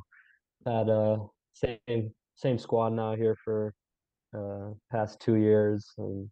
[0.66, 1.18] that uh
[1.54, 3.74] same same squad now here for
[4.36, 6.30] uh past two years and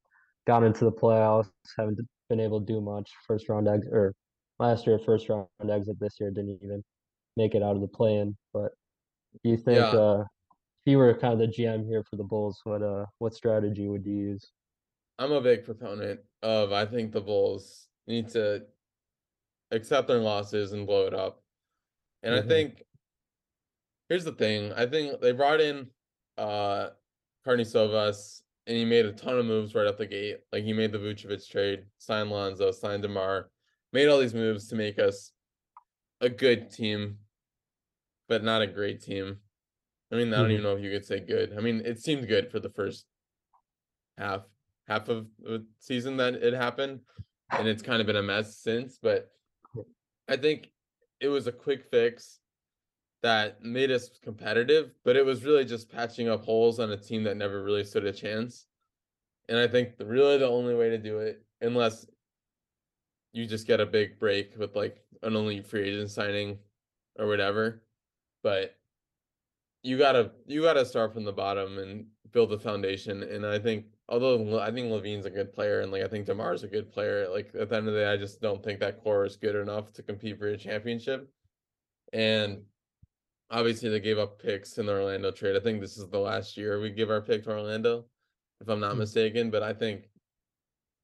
[0.47, 3.09] got into the playoffs, haven't been able to do much.
[3.27, 4.13] First round exit or
[4.59, 5.99] last year first round exit.
[5.99, 6.83] This year didn't even
[7.35, 8.35] make it out of the play-in.
[8.53, 8.71] But
[9.43, 9.99] do you think Yeah.
[9.99, 10.21] uh
[10.85, 13.87] if you were kind of the GM here for the Bulls, what uh what strategy
[13.87, 14.51] would you use?
[15.19, 18.65] I'm a big proponent of I think the Bulls need to
[19.71, 21.43] accept their losses and blow it up.
[22.23, 22.47] And I Mhm.
[22.47, 22.83] think
[24.09, 24.73] here's the thing.
[24.73, 25.91] I think they brought in
[26.37, 26.91] uh
[27.45, 30.41] Karnisovas and he made a ton of moves right off the gate.
[30.51, 33.49] Like he made the Vucevic trade, signed Lonzo, signed DeMar,
[33.93, 35.31] made all these moves to make us
[36.21, 37.19] a good team,
[38.27, 39.41] but not a great team.
[40.11, 40.51] I mean, I don't Mhm.
[40.53, 41.53] even know if you could say good.
[41.53, 43.05] I mean, it seemed good for the first
[44.17, 44.45] half
[44.87, 47.05] half of the season that it happened,
[47.49, 48.97] and it's kind of been a mess since.
[48.99, 49.31] But
[50.27, 50.71] I think
[51.19, 52.39] it was a quick fix
[53.23, 57.23] that made us competitive, but it was really just patching up holes on a team
[57.23, 58.67] that never really stood a chance.
[59.49, 62.05] And I think the, really the only way to do it, unless
[63.33, 66.57] you just get a big break with like an only free agent signing
[67.17, 67.83] or whatever,
[68.43, 68.75] but
[69.83, 73.23] you gotta you gotta start from the bottom and build the foundation.
[73.23, 76.63] And I think although I think LaVine's a good player and like I think Demar's
[76.63, 79.01] a good player, like at the end of the day, I just don't think that
[79.01, 81.29] core is good enough to compete for a championship.
[82.13, 82.65] And
[83.49, 85.55] obviously they gave up picks in the Orlando trade.
[85.55, 88.09] I think this is the last year we give our pick to Orlando,
[88.61, 88.99] if I'm not Hmm.
[88.99, 89.51] mistaken.
[89.51, 90.09] But I think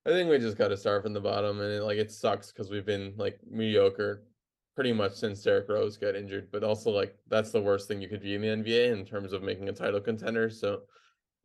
[0.05, 2.69] I think we just gotta start from the bottom and it, like it sucks because
[2.69, 4.27] we've been like mediocre
[4.75, 8.09] pretty much since Derrick Rose got injured, but also like that's the worst thing you
[8.09, 10.49] could be in the NBA in terms of making a title contender.
[10.49, 10.83] So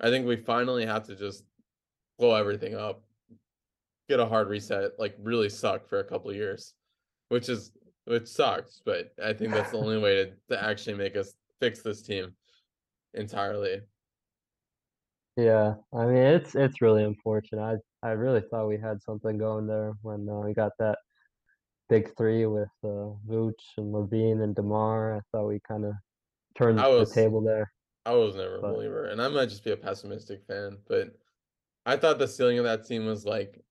[0.01, 1.45] I think we finally have to just
[2.19, 3.03] blow everything up,
[4.09, 6.75] get a hard reset, like really suck for a couple of years,
[7.29, 7.73] which is
[8.05, 11.83] which sucks, but I think that's the only way to, to actually make us fix
[11.83, 12.33] this team
[13.15, 13.81] entirely.
[15.37, 17.63] Yeah, I mean it's it's really unfortunate.
[17.63, 20.99] I I really thought we had something going there when uh, we got that
[21.89, 25.17] big three with uh, Vooch and LaVine and Demar.
[25.17, 25.93] I thought we kind of
[26.57, 27.71] turned I the table there.
[28.09, 31.15] I was never a But- believer, and I might just be a pessimistic fan, but
[31.85, 33.63] I thought the ceiling of that team was like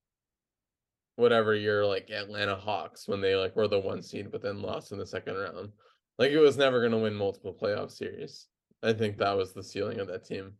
[1.16, 4.92] whatever year, like Atlanta Hawks when they like were the one seed, but then lost
[4.92, 5.72] in the second round.
[6.20, 8.48] Like it was never going to win multiple playoff series.
[8.84, 10.54] I think that was the ceiling of that team.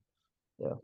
[0.60, 0.76] Yeah.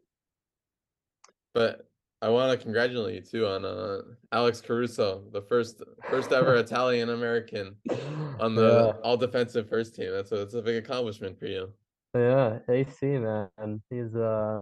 [1.56, 1.88] But
[2.22, 4.02] I want to congratulate you too on uh
[4.32, 7.76] Alex Caruso, the first first ever Italian American
[8.40, 10.12] on the Yeah, all defensive first team.
[10.12, 11.74] That's a that's a big accomplishment for you.
[12.16, 13.50] Yeah, AC man,
[13.90, 14.62] he's uh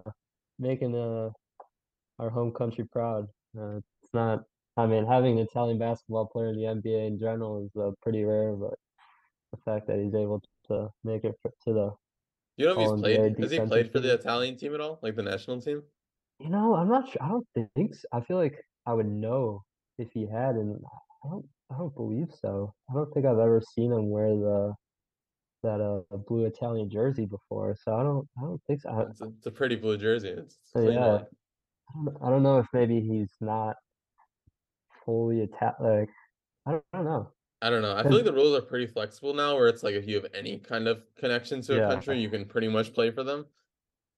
[0.58, 1.30] making uh
[2.20, 3.28] our home country proud.
[3.58, 4.44] Uh, it's not.
[4.78, 8.24] I mean, having an Italian basketball player in the NBA in general is uh, pretty
[8.24, 8.76] rare, but
[9.52, 11.92] the fact that he's able to make it for, to the
[12.56, 13.36] You know if he's played?
[13.40, 14.14] Has he played for the.
[14.14, 15.00] Italian team at all?
[15.02, 15.84] Like the national team?
[16.40, 17.22] You know, I'm not sure.
[17.22, 18.08] I don't think so.
[18.14, 19.64] I feel like I would know
[19.98, 20.80] if he had, and
[21.26, 21.46] I don't.
[21.70, 22.74] I don't believe so.
[22.90, 24.74] I don't think I've ever seen him wear the
[25.64, 27.76] that uh blue Italian jersey before.
[27.82, 28.28] So I don't.
[28.38, 28.90] I don't think so.
[28.90, 30.30] I, It's a, it's a pretty blue jersey.
[30.30, 31.20] It's, it's so yeah.
[32.22, 33.76] I don't, know if maybe he's not
[35.06, 36.00] fully Italian.
[36.00, 36.10] Like
[36.66, 37.32] I don't, I don't know.
[37.62, 37.96] I don't know.
[37.96, 40.28] I feel like the rules are pretty flexible now, where it's like if you have
[40.34, 41.88] any kind of connection to a Yeah.
[41.90, 43.46] country, you can pretty much play for them.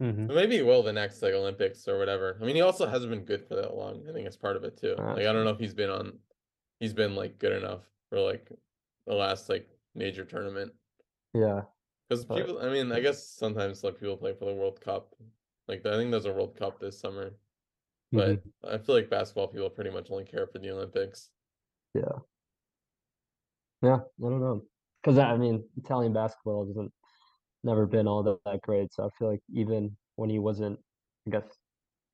[0.02, 0.28] Mhm.
[0.28, 2.38] But maybe he will the next like Olympics or whatever.
[2.42, 4.08] I mean, he also hasn't been good for that long.
[4.08, 4.96] I think it's part of it too.
[4.98, 6.20] Ah, Like I don't know if he's been on,
[6.80, 8.50] he's been like good enough for like
[9.06, 10.74] the last like major tournament.
[11.34, 11.62] Yeah.
[12.10, 15.16] Because But- people, I mean, I guess sometimes like people play for the World Cup.
[15.68, 17.40] Like I think there's a World Cup this summer,
[18.12, 18.52] but mhm.
[18.64, 21.30] I feel like basketball people pretty much only care for the Olympics.
[21.94, 22.20] Yeah.
[23.82, 24.66] Yeah, I don't know.
[25.02, 26.94] Because I mean, Italian basketball hasn't
[27.64, 28.94] never been all that, that great.
[28.94, 30.80] So I feel like even when he wasn't,
[31.28, 31.44] I guess,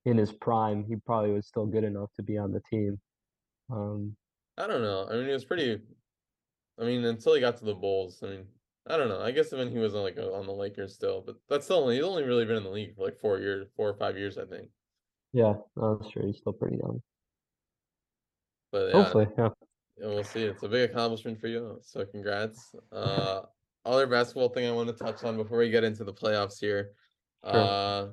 [0.06, 3.00] in his prime, he probably was still good enough to be on the team.
[3.72, 4.16] Um,
[4.58, 5.08] I don't know.
[5.10, 5.82] I mean, he was pretty.
[6.80, 8.24] I mean, until he got to the Bulls.
[8.24, 8.48] I mean,
[8.90, 9.22] I don't know.
[9.22, 11.96] I guess when he was on like on the Lakers still, but that's still only
[11.96, 14.38] he's only really been in the league for like four years, four or five years,
[14.38, 14.70] I think.
[15.32, 16.26] yeah, that's true.
[16.26, 17.02] he's still pretty young.
[18.72, 19.50] But yeah, Hopefully, yeah.
[20.00, 20.44] we'll see.
[20.44, 21.80] It's a big accomplishment for you.
[21.84, 22.74] So congrats.
[22.92, 23.42] Uh,
[23.86, 26.92] other basketball thing I want to touch on before we get into the playoffs here.
[27.46, 27.54] Sure.
[27.56, 28.08] Uh,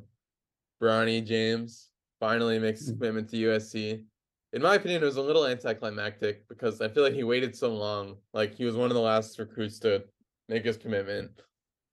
[0.82, 2.98] Bronny James finally makes his Mhm.
[2.98, 4.04] commitment to USC.
[4.52, 7.74] In my opinion, it was a little anticlimactic because I feel like he waited so
[7.74, 8.16] long.
[8.32, 10.04] Like he was one of the last recruits to
[10.48, 11.30] make his commitment.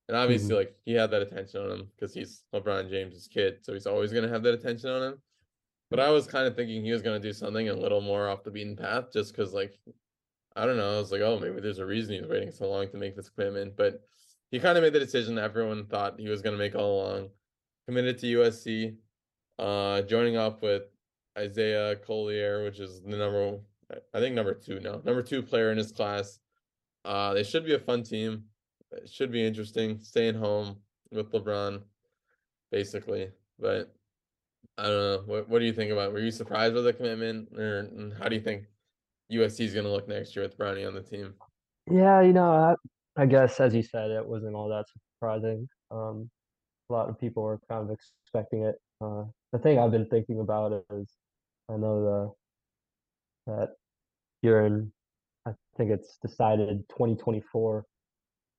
[0.09, 0.57] And obviously, Mhm.
[0.57, 4.11] like he had that attention on him because he's LeBron James's kid, so he's always
[4.11, 5.21] gonna have that attention on him.
[5.89, 8.43] But I was kind of thinking he was gonna do something a little more off
[8.43, 9.79] the beaten path, just because like
[10.55, 10.95] I don't know.
[10.95, 13.29] I was like, oh, maybe there's a reason he's waiting so long to make this
[13.29, 13.75] commitment.
[13.75, 14.03] But
[14.51, 17.31] he kind of made the decision everyone thought he was gonna make all along.
[17.87, 18.97] Committed to USC,
[19.57, 20.83] uh, joining up with
[21.37, 23.59] Isaiah Collier, which is the number
[23.91, 26.39] I- I think number two now, number two player in his class.
[27.05, 28.45] Uh, they should be a fun team.
[28.91, 29.99] It should be interesting.
[29.99, 30.77] Staying home
[31.11, 31.81] with LeBron,
[32.71, 33.29] basically.
[33.59, 33.93] But
[34.77, 35.23] I don't know.
[35.25, 36.09] What What do you think about?
[36.09, 36.13] it?
[36.13, 37.89] Were you surprised with the commitment, or
[38.19, 38.65] how do you think
[39.31, 41.33] USC is going to look next year with Bronny on the team?
[41.91, 42.51] Yeah, you know,
[43.17, 44.85] I, I guess as you said, it wasn't all that
[45.19, 45.67] surprising.
[45.91, 46.29] Um,
[46.89, 48.75] a lot of people were kind of expecting it.
[49.01, 51.11] Uh, the thing I've been thinking about is,
[51.69, 52.35] I know
[53.45, 53.69] the that
[54.41, 54.91] you're in,
[55.45, 57.85] I think it's decided 2024,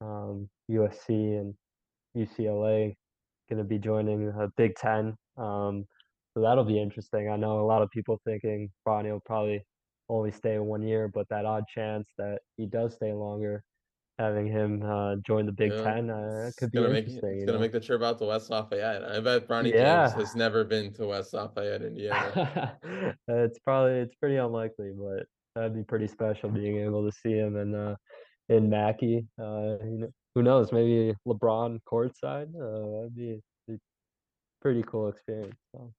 [0.00, 1.54] um, USC and
[2.16, 2.94] UCLA
[3.48, 5.16] going to be joining uh, Big Ten.
[5.36, 5.86] Um,
[6.32, 7.28] so that'll be interesting.
[7.30, 9.64] I know a lot of people thinking Bronny will probably
[10.08, 13.62] only stay one year, but that odd chance that he does stay longer,
[14.18, 17.36] having him uh, join the Big Yeah, Ten, uh, could be make interesting.
[17.36, 19.04] it's gonna make the trip out to West Lafayette.
[19.04, 22.76] I bet Bronny James has never been to West Lafayette, Indiana.
[23.28, 27.56] it's probably it's pretty unlikely, but that'd be pretty special being able to see him
[27.56, 27.96] in uh
[28.48, 29.26] in Mackey.
[29.38, 30.72] Uh, you know, who knows?
[30.72, 32.48] Maybe LeBron courtside.
[32.54, 33.78] Uh, that'd be, be
[34.60, 35.56] pretty cool experience.
[35.72, 35.92] So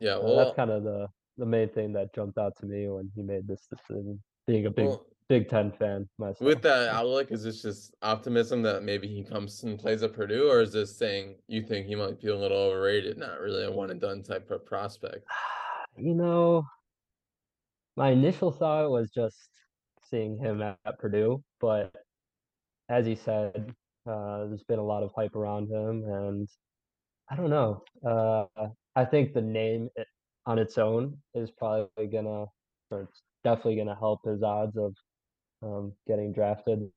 [0.00, 1.06] yeah, uh, that's kind of the
[1.38, 4.22] the main thing that jumped out to me when he made this decision.
[4.46, 6.40] Being a big well, Big Ten fan myself.
[6.40, 10.50] with that outlook, is this just optimism that maybe he comes and plays at Purdue,
[10.50, 13.70] or is this saying you think he might be a little overrated, not really a
[13.70, 15.24] one and done type of prospect?
[15.98, 16.64] You know,
[17.96, 19.36] my initial thought was just
[20.10, 21.92] seeing him at, at Purdue, but
[22.88, 23.74] as he said,
[24.08, 26.48] uh, there's been a lot of hype around him, and
[27.30, 27.82] I don't know.
[28.06, 28.46] Uh,
[28.94, 29.88] I think the name
[30.46, 32.46] on its own is probably gonna,
[32.90, 34.94] or it's definitely gonna help his odds of
[35.62, 36.90] um, getting drafted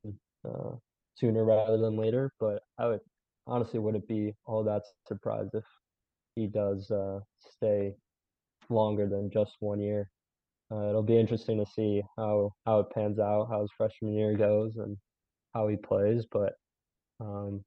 [0.48, 0.72] uh,
[1.16, 2.32] sooner rather than later.
[2.40, 3.02] But I would
[3.48, 5.64] honestly wouldn't be all that surprised if
[6.36, 7.96] he does uh, stay
[8.70, 10.10] longer than just one year.
[10.72, 14.36] Uh, it'll be interesting to see how how it pans out, how his freshman year
[14.36, 14.98] goes, and
[15.54, 16.26] how he plays.
[16.30, 16.54] But
[17.20, 17.64] um,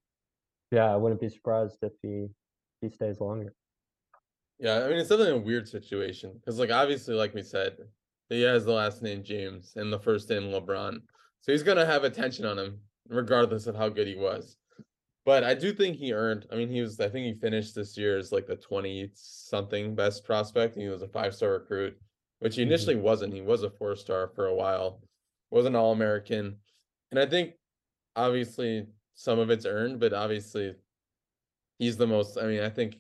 [0.70, 2.26] yeah, I wouldn't be surprised if he
[2.80, 3.54] he stays longer.
[4.58, 7.76] Yeah, I mean it's definitely a weird situation because, like, obviously, like we said,
[8.28, 11.00] he has the last name James and the first name LeBron,
[11.40, 14.56] so he's gonna have attention on him regardless of how good he was.
[15.24, 16.46] But I do think he earned.
[16.50, 16.98] I mean, he was.
[17.00, 20.74] I think he finished this year as like the twenty something best prospect.
[20.74, 21.98] And he was a five star recruit,
[22.40, 22.66] which he Mhm.
[22.66, 23.35] initially wasn't.
[23.35, 25.03] He was a four star for a while,
[25.51, 26.61] was an all American,
[27.11, 27.59] and I think
[28.16, 30.77] obviously some of it's earned, but obviously
[31.79, 32.37] he's the most.
[32.38, 32.96] I mean, I think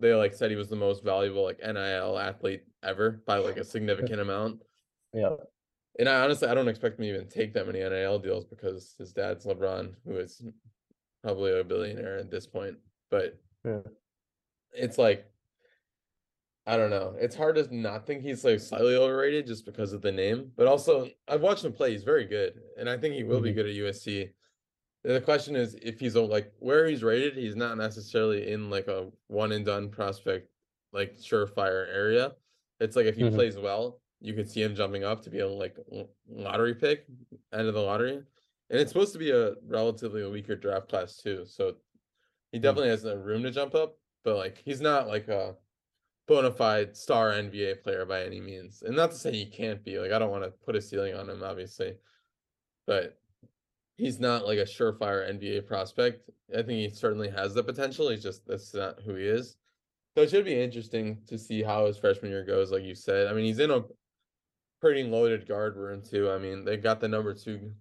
[0.00, 3.64] they like said he was the most valuable like NIL athlete ever by like a
[3.64, 4.62] significant amount.
[5.12, 5.36] Yeah.
[5.98, 8.94] And I honestly I don't expect him to even take that many NIL deals because
[8.98, 10.42] his dad's LeBron, who is
[11.22, 12.78] probably a billionaire at this point.
[13.10, 13.82] But Yeah.
[14.72, 15.30] it's like
[16.68, 17.14] I don't know.
[17.18, 20.50] It's hard to not think he's like slightly overrated just because of the name.
[20.56, 22.60] But also I've watched him play, he's very good.
[22.76, 23.54] And I think he will be Mhm.
[23.54, 24.32] good at USC.
[25.04, 29.12] The question is if he's like where he's rated, he's not necessarily in like a
[29.28, 30.50] one and done prospect
[30.92, 32.34] like surefire area.
[32.80, 33.34] It's like if he Mhm.
[33.34, 35.76] plays well, you could see him jumping up to be a like
[36.26, 37.06] lottery pick,
[37.52, 38.16] end of the lottery.
[38.70, 41.44] And it's supposed to be a relatively weaker draft class too.
[41.46, 41.76] So
[42.50, 45.56] he definitely has a room to jump up, but like he's not like a
[46.26, 48.82] bona fide star NBA player by any means.
[48.82, 49.98] And not to say he can't be.
[49.98, 51.96] Like I don't want to put a ceiling on him, obviously.
[52.86, 53.20] But
[53.96, 56.30] he's not like a surefire NBA prospect.
[56.52, 58.08] I think he certainly has the potential.
[58.08, 59.56] He's just that's not who he is.
[60.16, 63.26] So it should be interesting to see how his freshman year goes, like you said.
[63.26, 63.84] I mean, he's in a
[64.80, 66.30] pretty loaded guard room too.
[66.30, 67.72] I mean, they got the number two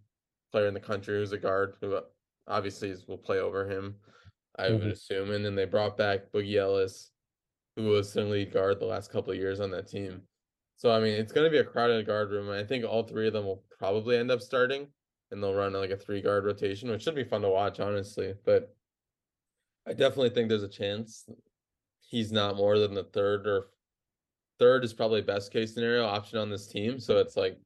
[0.52, 2.02] player in the country who's a guard who uh,
[2.48, 3.96] obviously will play over him,
[4.58, 4.92] I would Mhm.
[4.92, 5.32] assume.
[5.32, 7.12] And then they brought back Boogie Ellis,
[7.76, 10.22] who was lead guard the last couple of years on that team.
[10.78, 12.50] So I mean, it's going to be a crowded guard room.
[12.50, 14.88] I think all three of them will probably end up starting,
[15.32, 18.34] and they'll run like a three guard rotation, which should be fun to watch, honestly.
[18.46, 18.76] But
[19.88, 21.26] I definitely think there's a chance
[22.02, 23.68] he's not more than the third or
[24.60, 27.00] third is probably best case scenario option on this team.
[27.00, 27.58] So it's like,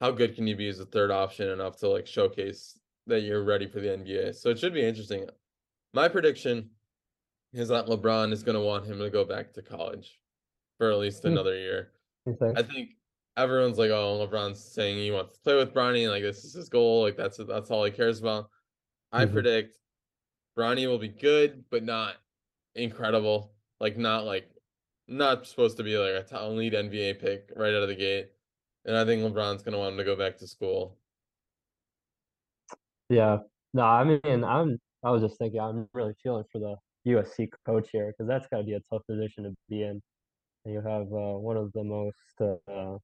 [0.00, 3.44] how good can you be as a third option enough to like showcase that you're
[3.44, 4.34] ready for the NBA?
[4.34, 5.26] So it should be interesting.
[5.92, 6.70] My prediction
[7.54, 10.20] is that LeBron is going to want him to go back to college
[10.78, 11.28] for at least Hmm.
[11.28, 11.92] another year.
[12.26, 12.90] I think
[13.36, 16.68] everyone's like, oh, LeBron's saying he wants to play with Bronny, like this is his
[16.68, 18.50] goal, like that's that's all he cares about.
[19.12, 19.32] I Mhm.
[19.32, 19.78] predict
[20.58, 22.16] Bronny will be good, but not
[22.74, 23.54] incredible.
[23.80, 24.50] Like not like
[25.06, 28.32] not supposed to be like a top lead NBA pick right out of the gate.
[28.84, 30.98] And I think LeBron's gonna want him to go back to school.
[33.08, 33.38] Yeah.
[33.74, 37.88] No, I mean, I'm I was just thinking I'm really feeling for the USC coach
[37.92, 40.00] here because that's got to be a tough position to be in.
[40.64, 42.96] And you have uh, one of the most uh,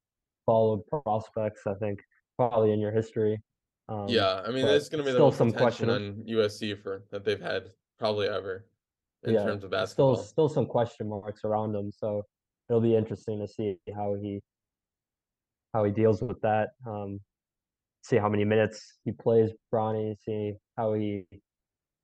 [0.47, 2.01] followed prospects, I think,
[2.37, 3.39] probably in your history.
[3.89, 5.91] Um, Yeah, I mean, there's gonna be the still most some question.
[5.91, 8.67] on USC for that they've had probably ever
[9.25, 12.23] in Yeah, terms of still still some question marks around him, so
[12.69, 14.41] it'll be interesting to see how he
[15.75, 16.71] how he deals with that.
[16.87, 17.21] Um,
[18.03, 21.27] see how many minutes he plays Bronny, see how he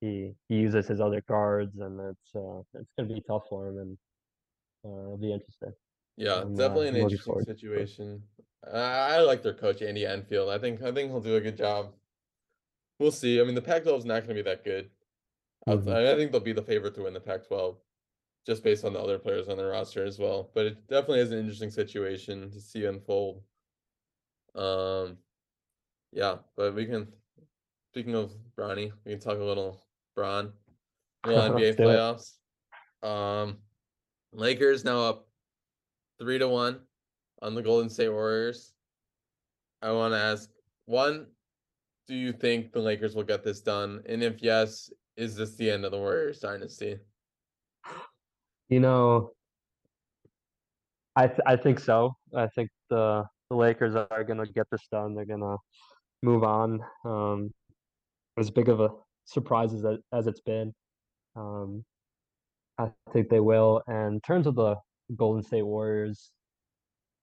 [0.00, 3.78] he, he uses his other cards, and it's uh, it's gonna be tough for him,
[3.78, 3.98] and
[4.84, 5.72] uh, it'll be interesting.
[6.16, 8.22] Yeah, I'm, uh, definitely an interesting forward situation.
[8.72, 10.50] I, I like their coach Andy Enfield.
[10.50, 11.92] I think I think he'll do a good job.
[12.98, 13.40] We'll see.
[13.40, 14.90] I mean, the Pac-12 is not going to be that good.
[15.68, 15.92] Mhm.
[15.92, 17.76] I I think they'll be the favorite to win the Pac-12,
[18.46, 20.50] just based on the other players on their roster as well.
[20.54, 23.42] But it definitely is an interesting situation to see unfold.
[24.54, 25.18] Um,
[26.12, 27.12] yeah, but we can.
[27.92, 29.85] Speaking of Bronny, we can talk a little
[30.16, 30.52] Bron,
[31.24, 31.98] little NBA do it.
[31.98, 32.32] playoffs.
[33.06, 33.58] Um,
[34.32, 35.28] Lakers now up
[36.18, 36.80] three to one
[37.42, 38.72] on the Golden State Warriors.
[39.82, 40.50] I want to ask
[40.86, 41.26] one,
[42.08, 44.02] do you think the Lakers will get this done?
[44.06, 46.98] And if yes, is this the end of the Warriors dynasty?
[48.68, 49.32] You know,
[51.14, 52.16] I th- I think so.
[52.34, 55.14] I think the the Lakers are gonna get this done.
[55.14, 55.56] They're gonna
[56.22, 56.80] move on.
[57.04, 57.52] Um,
[58.38, 58.90] as big of a
[59.26, 60.72] surprise as it, as it's been,
[61.36, 61.84] um,
[62.78, 63.82] I think they will.
[63.86, 64.76] And in terms of the
[65.14, 66.30] Golden State Warriors,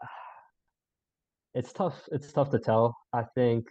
[1.53, 2.07] it's tough.
[2.11, 2.95] It's tough to tell.
[3.13, 3.67] I think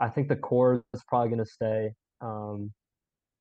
[0.00, 1.92] I think the core is probably gonna stay.
[2.20, 2.72] Um,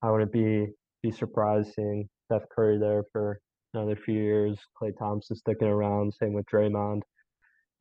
[0.02, 0.68] I wouldn't be
[1.02, 3.40] be surprised seeing Steph Curry there for
[3.74, 4.60] another few years.
[4.82, 6.14] Klay Thompson sticking around.
[6.14, 7.02] Same with Draymond.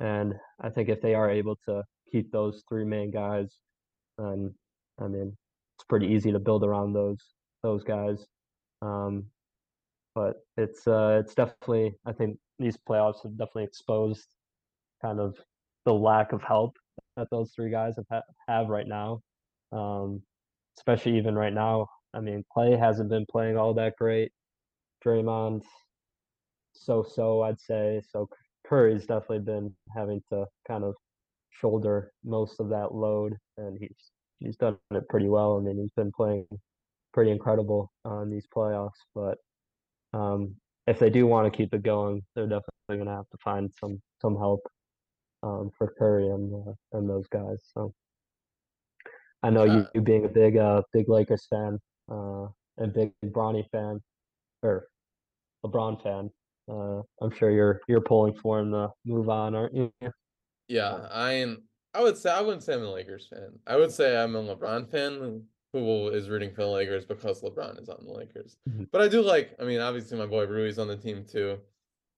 [0.00, 3.56] And I think if they are able to keep those three main guys,
[4.18, 4.54] then
[5.00, 5.36] I mean
[5.76, 7.18] it's pretty easy to build around those
[7.62, 8.26] those guys.
[8.82, 9.26] Um,
[10.14, 14.26] but it's uh, it's definitely I think these playoffs have definitely exposed
[15.02, 15.36] kind of
[15.84, 16.76] the lack of help
[17.16, 19.20] that those three guys have have right now.
[19.72, 20.22] Um,
[20.78, 21.88] especially even right now.
[22.14, 24.32] I mean, Klay hasn't been playing all that great.
[25.04, 25.62] Draymond,
[26.74, 28.02] so so I'd say.
[28.10, 28.28] So
[28.66, 30.94] Curry's definitely been having to kind of
[31.50, 34.10] shoulder most of that load, and he's
[34.40, 35.58] he's done it pretty well.
[35.58, 36.46] I mean, he's been playing
[37.12, 38.90] pretty incredible on these playoffs.
[39.14, 39.38] But
[40.12, 40.56] um,
[40.86, 43.72] if they do want to keep it going, they're definitely going to have to find
[43.78, 44.60] some some help
[45.42, 47.62] um, for Curry and uh, and those guys.
[47.72, 47.92] So
[49.42, 51.78] I know you, you being a big uh big Lakers fan,
[52.10, 52.46] uh,
[52.78, 54.00] a big Bronny fan
[54.62, 54.88] or
[55.64, 56.30] LeBron fan.
[56.68, 59.92] Uh, I'm sure you're you're pulling for him to move on, aren't you?
[60.68, 61.68] Yeah, I am.
[61.94, 63.58] I would say I wouldn't say I'm a Lakers fan.
[63.66, 65.42] I would say I'm a LeBron fan
[65.72, 68.56] who is rooting for the Lakers because LeBron is on the Lakers.
[68.68, 68.88] Mhm.
[68.90, 69.54] But I do like.
[69.60, 71.58] I mean, obviously my boy Rui's on the team too.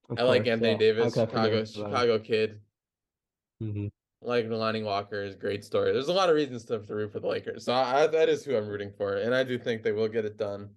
[0.08, 0.78] Of I like Anthony yeah.
[0.78, 1.64] Davis, Chicago?
[1.64, 2.60] Chicago kid.
[3.62, 3.90] Mhm.
[4.22, 5.92] Like Lonnie Walker is great story.
[5.92, 7.64] There's a lot of reasons to, to root for the Lakers.
[7.64, 10.08] So I, I- that is who I'm rooting for, and I do think they will
[10.08, 10.70] get it done.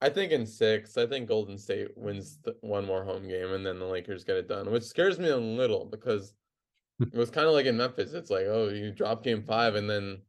[0.00, 3.64] I think in six, I think Golden State wins the, one more home game, and
[3.64, 6.34] then the Lakers get it done, which scares me a little because
[7.00, 8.12] it was kind of like in Memphis.
[8.12, 10.22] It's like, oh, you drop game five, and then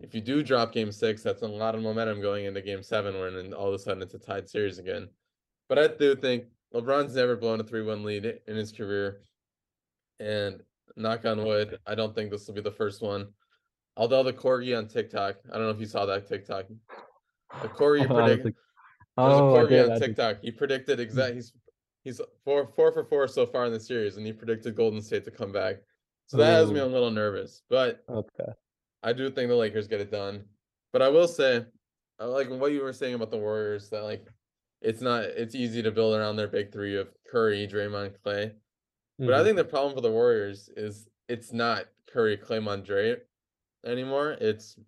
[0.00, 3.18] if you do drop game six, that's a lot of momentum going into game seven,
[3.18, 5.08] when then all of a sudden it's a tied series again.
[5.68, 6.44] But I do think
[6.74, 9.22] LeBron's never blown a three-one lead in his career,
[10.18, 10.62] and
[10.96, 13.28] knock on wood, I don't think this will be the first one.
[13.96, 16.66] Although the corgi on TikTok, I don't know if you saw that TikTok.
[17.62, 18.54] The corgi I don't predict there's
[19.16, 20.38] Oh, a corgi on TikTok.
[20.40, 21.34] He predicted exact.
[21.34, 21.52] He's
[22.02, 25.24] he's four four for four so far in the series, and he predicted Golden State
[25.24, 25.76] to come back.
[26.30, 28.52] So that has me a little nervous, but Okay.
[29.02, 30.44] I do think the Lakers get it done.
[30.92, 31.64] But I will say,
[32.20, 34.26] I like what you were saying about the Warriors that like
[34.80, 38.54] it's not it's easy to build around their big three of Curry, Draymond, Klay.
[39.18, 39.44] But I Mhm.
[39.44, 43.16] think the problem for the Warriors is it's not Curry, Klay, Dre
[43.84, 44.36] anymore.
[44.40, 44.78] It's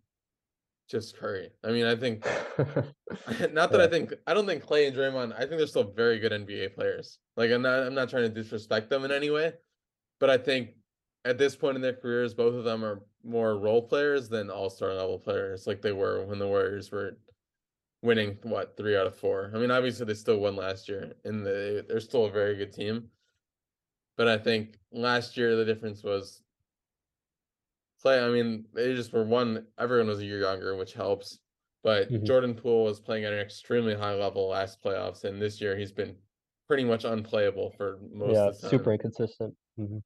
[0.88, 1.51] just Curry.
[1.64, 2.24] I mean, I think
[3.53, 3.88] not that I Yeah.
[3.88, 5.32] think I don't think Klay and Draymond.
[5.34, 7.18] I think they're still very good NBA players.
[7.36, 9.55] Like I'm not I'm not trying to disrespect them in any way,
[10.20, 10.76] but I think
[11.25, 14.70] at this point in their careers, both of them are more role players than all
[14.70, 17.18] star level players, like they were when the Warriors were
[18.03, 19.53] winning what three out of four.
[19.55, 22.73] I mean, obviously they still won last year, and they they're still a very good
[22.73, 23.11] team.
[24.16, 26.43] But I think last year the difference was
[28.05, 28.27] Klay.
[28.27, 29.66] I mean, they just were one.
[29.79, 31.39] Everyone was a year younger, which helps.
[31.83, 32.27] But Mhm.
[32.27, 35.93] Jordan Poole was playing at an extremely high level last playoffs, and this year he's
[35.93, 36.16] been
[36.68, 38.70] pretty much unplayable for most yeah, of the time.
[38.70, 39.57] super inconsistent.
[39.79, 40.03] Mhm.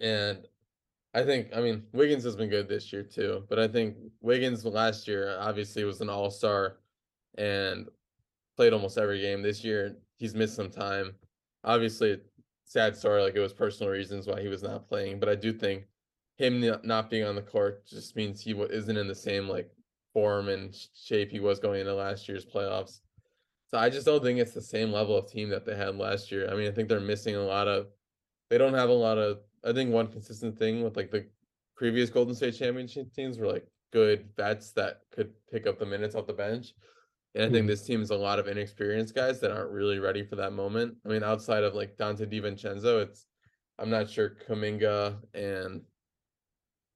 [0.00, 0.46] And
[1.14, 4.64] I think, I mean, Wiggins has been good this year too, but I think Wiggins
[4.64, 6.78] last year obviously was an all star
[7.36, 7.88] and
[8.56, 9.42] played almost every game.
[9.42, 11.14] This year he's missed some time.
[11.64, 12.20] Obviously,
[12.64, 15.52] sad story, like it was personal reasons why he was not playing, but I do
[15.52, 15.86] think
[16.36, 19.70] him not- being on the court just means he isn't in the same like
[20.12, 23.00] form and shape he was going into last year's playoffs.
[23.70, 26.30] So I just don't think it's the same level of team that they had last
[26.30, 26.48] year.
[26.50, 27.88] I mean, I think they're missing a lot of
[28.50, 31.26] they don't have a lot of I think one consistent thing with like the
[31.76, 36.14] previous Golden State championship teams were like good vets that could pick up the minutes
[36.14, 36.72] off the bench.
[37.34, 37.68] And I think Mhm.
[37.68, 40.96] this team is a lot of inexperienced guys that aren't really ready for that moment.
[41.04, 43.26] I mean, outside of like Donte DiVincenzo, it's
[43.78, 45.82] I'm not sure Kuminga and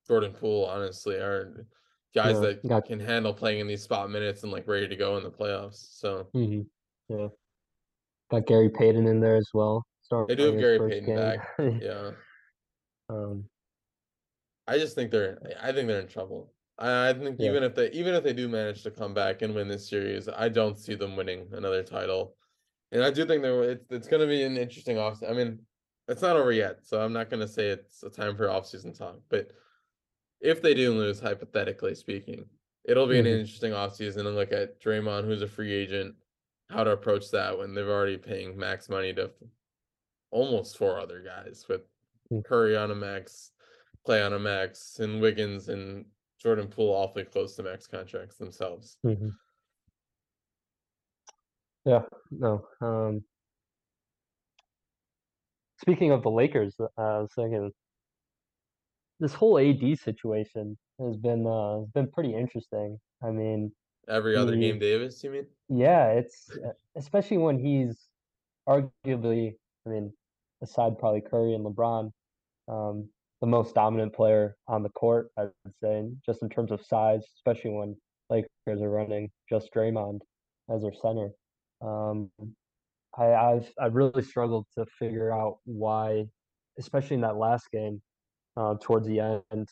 [0.09, 1.67] Jordan Poole honestly are
[2.15, 4.97] guys Yeah, that got- can handle playing in these spot minutes and like ready to
[4.97, 5.77] go in the playoffs.
[5.99, 6.67] So Mhm.
[7.09, 7.29] Yeah.
[8.31, 9.87] Got Gary Payton in there as well.
[10.29, 11.17] They do have Gary Payton game.
[11.17, 11.55] back.
[11.83, 12.11] yeah.
[13.13, 13.49] Um,
[14.67, 16.55] I just think they're I think they're in trouble.
[16.79, 17.49] I, I think Yeah.
[17.49, 20.29] even if they even if they do manage to come back and win this series,
[20.29, 22.37] I don't see them winning another title.
[22.93, 25.23] And I do think there it's it's gonna be an interesting off.
[25.23, 25.67] I mean,
[26.09, 29.21] it's not over yet, so I'm not gonna say it's a time for offseason talk.
[29.29, 29.53] But
[30.41, 32.51] if they do lose, hypothetically speaking,
[32.85, 33.21] it'll be Mhm.
[33.21, 36.17] an interesting offseason and look at Draymond, who's a free agent,
[36.71, 39.33] how to approach that when they're already paying max money to
[40.31, 41.83] almost four other guys with
[42.33, 42.45] Mm.
[42.45, 43.53] Curry on a max,
[44.07, 46.07] Klay on a max, and Wiggins and
[46.41, 48.97] Jordan Poole awfully close to max contracts themselves.
[49.05, 49.33] mhm.
[51.85, 52.65] Yeah, no.
[52.81, 53.25] Um,
[55.81, 57.73] speaking of the Lakers, uh, I was thinking
[59.19, 63.01] this whole AD situation has been uh has been pretty interesting.
[63.23, 63.73] I mean,
[64.09, 65.47] Every other He- game, Davis, you mean?
[65.69, 68.09] yeah, it's uh, especially when he's
[68.69, 69.57] arguably,
[69.87, 70.13] I mean,
[70.61, 72.13] aside probably Curry and LeBron,
[72.69, 73.09] um,
[73.41, 77.25] the most dominant player on the court, I would say, just in terms of size,
[77.37, 77.97] especially when
[78.31, 80.21] Lakers are running just Draymond
[80.71, 81.31] as their center.
[81.81, 82.31] Um,
[83.19, 86.25] I, I've I've really struggled to figure out why,
[86.79, 88.01] especially in that last game,
[88.57, 89.69] uh, towards the end.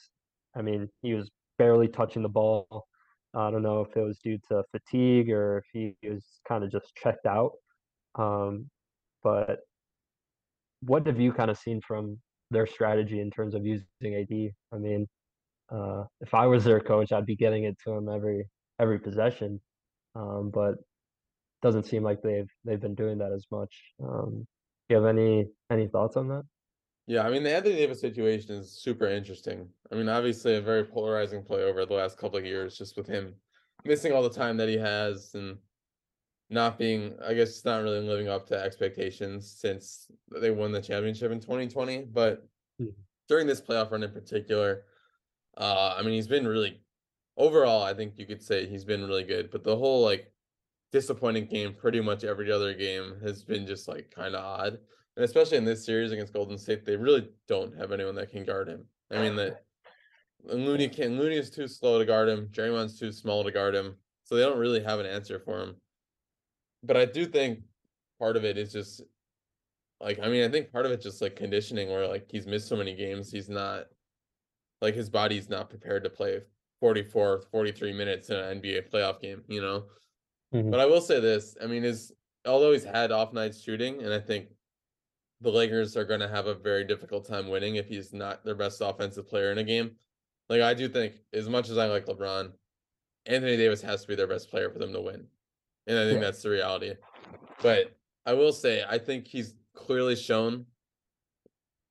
[0.56, 2.86] I mean, he was barely touching the ball.
[3.34, 6.72] I don't know if it was due to fatigue or if he was kind of
[6.72, 7.52] just checked out.
[8.16, 8.68] Um,
[9.22, 9.60] but
[10.82, 12.18] what have you kind of seen from
[12.50, 14.52] their strategy in terms of using AD?
[14.72, 15.06] I mean,
[15.70, 18.48] uh, if I was their coach, I'd be getting it to him every
[18.78, 19.60] every possession.
[20.14, 20.74] Um, but
[21.62, 23.74] doesn't seem like they've they've been doing that as much.
[24.02, 24.46] Um,
[24.88, 26.42] do you have any any thoughts on that?
[27.06, 29.68] Yeah, I mean the Anthony Davis situation is super interesting.
[29.92, 33.06] I mean, obviously a very polarizing play over the last couple of years, just with
[33.06, 33.34] him
[33.84, 35.56] missing all the time that he has, and
[36.50, 40.82] not being, I guess, it's not really living up to expectations since they won the
[40.82, 42.02] championship in 2020.
[42.02, 42.46] But
[42.80, 42.94] Mhm.
[43.28, 44.84] during this playoff run in particular,
[45.56, 46.82] uh, I mean, he's been really
[47.36, 47.82] overall.
[47.84, 49.50] I think you could say he's been really good.
[49.50, 50.32] But the whole like
[50.90, 54.80] disappointing game, pretty much every other game has been just like kind of odd,
[55.16, 58.44] and especially in this series against Golden State, they really don't have anyone that can
[58.44, 58.88] guard him.
[59.10, 59.64] I mean that.
[60.42, 62.48] Looney can Looney is too slow to guard him.
[62.48, 65.76] Draymond's too small to guard him, so they don't really have an answer for him
[66.82, 67.60] but I do think
[68.18, 69.02] part of it is just
[70.00, 72.68] like I mean I think part of it just like conditioning where like he's missed
[72.68, 73.86] so many games he's not
[74.80, 76.40] like his body's not prepared to play
[76.80, 79.86] 44 43 minutes in an NBA playoff game you know
[80.54, 80.70] Mhm.
[80.70, 82.12] but I will say this I mean is
[82.44, 84.48] although he's had off nights shooting and I think
[85.42, 88.54] the Lakers are going to have a very difficult time winning if he's not their
[88.54, 89.96] best offensive player in a game
[90.48, 92.52] like I do think as much as I like LeBron
[93.26, 95.28] Anthony Davis has to be their best player for them to win
[95.90, 96.26] and I think Yeah.
[96.26, 96.94] that's the reality.
[97.62, 100.66] But I will say, I think he's clearly shown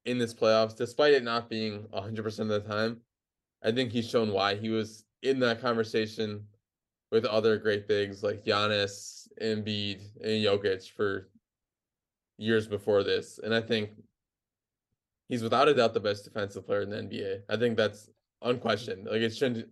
[0.06, 3.02] in this playoffs, despite it not being 100% of the time,
[3.62, 6.48] I think he's shown why he was in that conversation
[7.12, 11.30] with other great bigs like Giannis, Embiid, and Jokic for
[12.38, 13.40] years before this.
[13.44, 13.90] And I think
[15.28, 17.42] he's without a doubt the best defensive player in the NBA.
[17.50, 18.10] I think that's
[18.42, 19.08] unquestioned.
[19.08, 19.68] Like it shouldn't,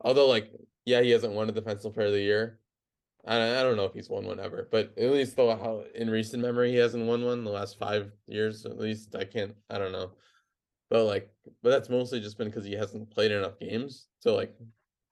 [0.00, 0.50] although like
[0.86, 2.58] yeah, he hasn't won a defensive player of the year.
[3.24, 6.42] I don't know if he's won one ever, but at least though how in recent
[6.42, 8.66] memory he hasn't won one the last five years.
[8.66, 9.54] At least I can't.
[9.70, 10.12] I don't know,
[10.90, 11.30] but like,
[11.62, 14.52] but that's mostly just been because he hasn't played enough games to like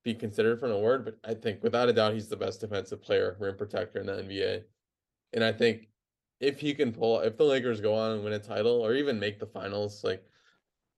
[0.02, 1.04] be considered for an award.
[1.04, 4.14] But I think without a doubt he's the best defensive player, rim protector in the
[4.14, 4.64] NBA,
[5.34, 5.88] and I think
[6.40, 9.20] if he can pull, if the Lakers go on and win a title or even
[9.20, 10.24] make the finals, like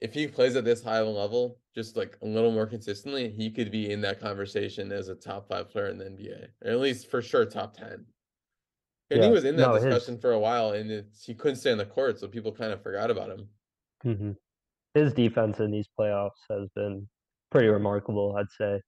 [0.02, 3.30] if he plays at this high of a level, just like a little more consistently,
[3.30, 6.72] he could be in that conversation as a top five player in the NBA, or
[6.72, 8.04] at least for sure top ten.
[9.12, 11.56] And he was in that no, his- discussion for a while, and it's, he couldn't
[11.56, 13.48] stay on the court, so people kind of forgot about him.
[14.04, 14.36] Mhm.
[14.94, 17.08] His defense in these playoffs has been
[17.52, 18.80] pretty remarkable, I'd say.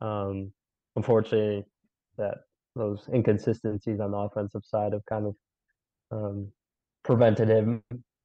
[0.00, 0.52] Um,
[0.94, 1.64] unfortunately,
[2.16, 2.38] that
[2.76, 5.36] those inconsistencies on the offensive side have kind of
[6.12, 6.52] um,
[7.02, 7.82] prevented him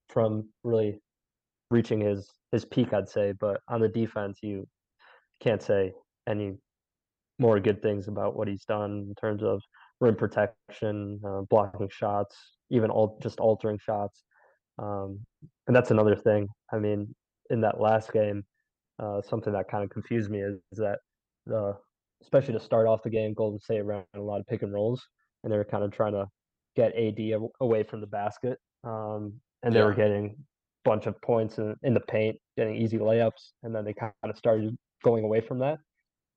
[0.09, 1.01] from really
[1.71, 3.33] reaching his his peak, I'd say.
[3.39, 4.67] But on the defense, you
[5.41, 5.93] can't say
[6.27, 6.57] any
[7.39, 9.61] more good things about what he's done in terms of
[9.99, 12.35] rim protection, uh, blocking shots,
[12.69, 14.23] even all just altering shots.
[14.79, 15.19] Um,
[15.67, 16.47] and that's another thing.
[16.71, 17.13] I mean,
[17.49, 18.43] in that last game,
[18.99, 20.99] uh, something that kind of confused me is, is that
[21.45, 21.75] the
[22.21, 25.05] especially to start off the game, Golden State ran a lot of pick and rolls,
[25.43, 26.25] and they were kind of trying to
[26.75, 27.19] get AD
[27.61, 30.35] away from the basket, um, and they were getting
[30.85, 34.37] bunch of points in, in the paint, getting easy layups, and then they kind of
[34.37, 35.79] started going away from that.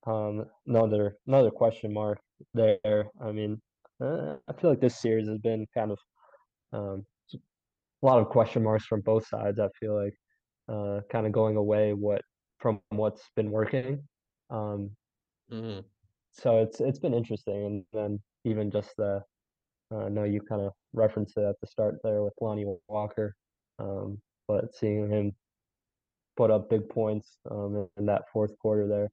[0.07, 2.19] Um, another another question mark
[2.55, 3.11] there.
[3.21, 3.61] I mean,
[4.01, 5.99] uh, I feel like this series has been kind of
[6.73, 9.61] um, a lot of question marks from both sides.
[9.61, 10.15] I feel like
[10.69, 12.23] uh, kind of going away what
[12.59, 14.03] from what's been working.
[14.51, 14.91] Um,
[15.51, 15.81] hmm
[16.33, 19.23] so it's it's been interesting, and then even just the
[19.93, 23.35] uh, I know you kind of referenced it at the start there with Lonnie Walker,
[23.79, 25.35] um, but seeing him
[26.37, 29.11] put up big points um, in, that fourth quarter there.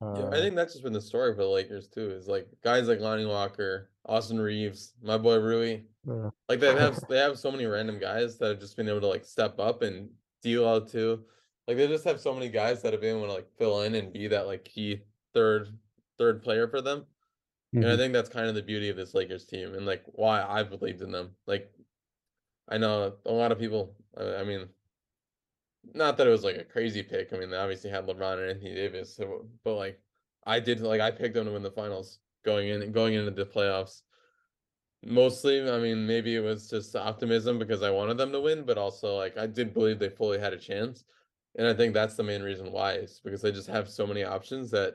[0.00, 2.10] Yeah, I think that's just been the story for the Lakers too.
[2.12, 5.80] Is like guys like Lonnie Walker, Austin Reaves, my boy Rui.
[6.08, 9.00] uh, Like they have they have so many random guys that have just been able
[9.00, 10.08] to like step up and
[10.40, 11.24] deal out too.
[11.66, 13.96] Like they just have so many guys that have been able to like fill in
[13.96, 15.00] and be that like key
[15.34, 15.68] third
[16.16, 17.04] third player for them.
[17.72, 17.96] And I mhm.
[17.98, 21.02] think that's kind of the beauty of this Lakers team and like why I've believed
[21.02, 21.30] in them.
[21.46, 21.70] Like
[22.68, 23.94] I know a lot of people.
[24.16, 24.68] I, I mean,
[25.94, 27.32] not that it was like a crazy pick.
[27.32, 30.00] I mean, they obviously had LeBron and Anthony Davis, so, but like
[30.46, 33.44] I did like I picked them to win the finals going in going into the
[33.44, 34.02] playoffs.
[35.04, 38.78] Mostly, I mean, maybe it was just optimism because I wanted them to win, but
[38.78, 41.04] also like I did believe they fully had a chance.
[41.56, 44.24] And I think that's the main reason why is because they just have so many
[44.24, 44.94] options that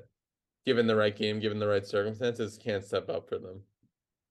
[0.65, 3.61] given the right game, given the right circumstances, can't step up for them.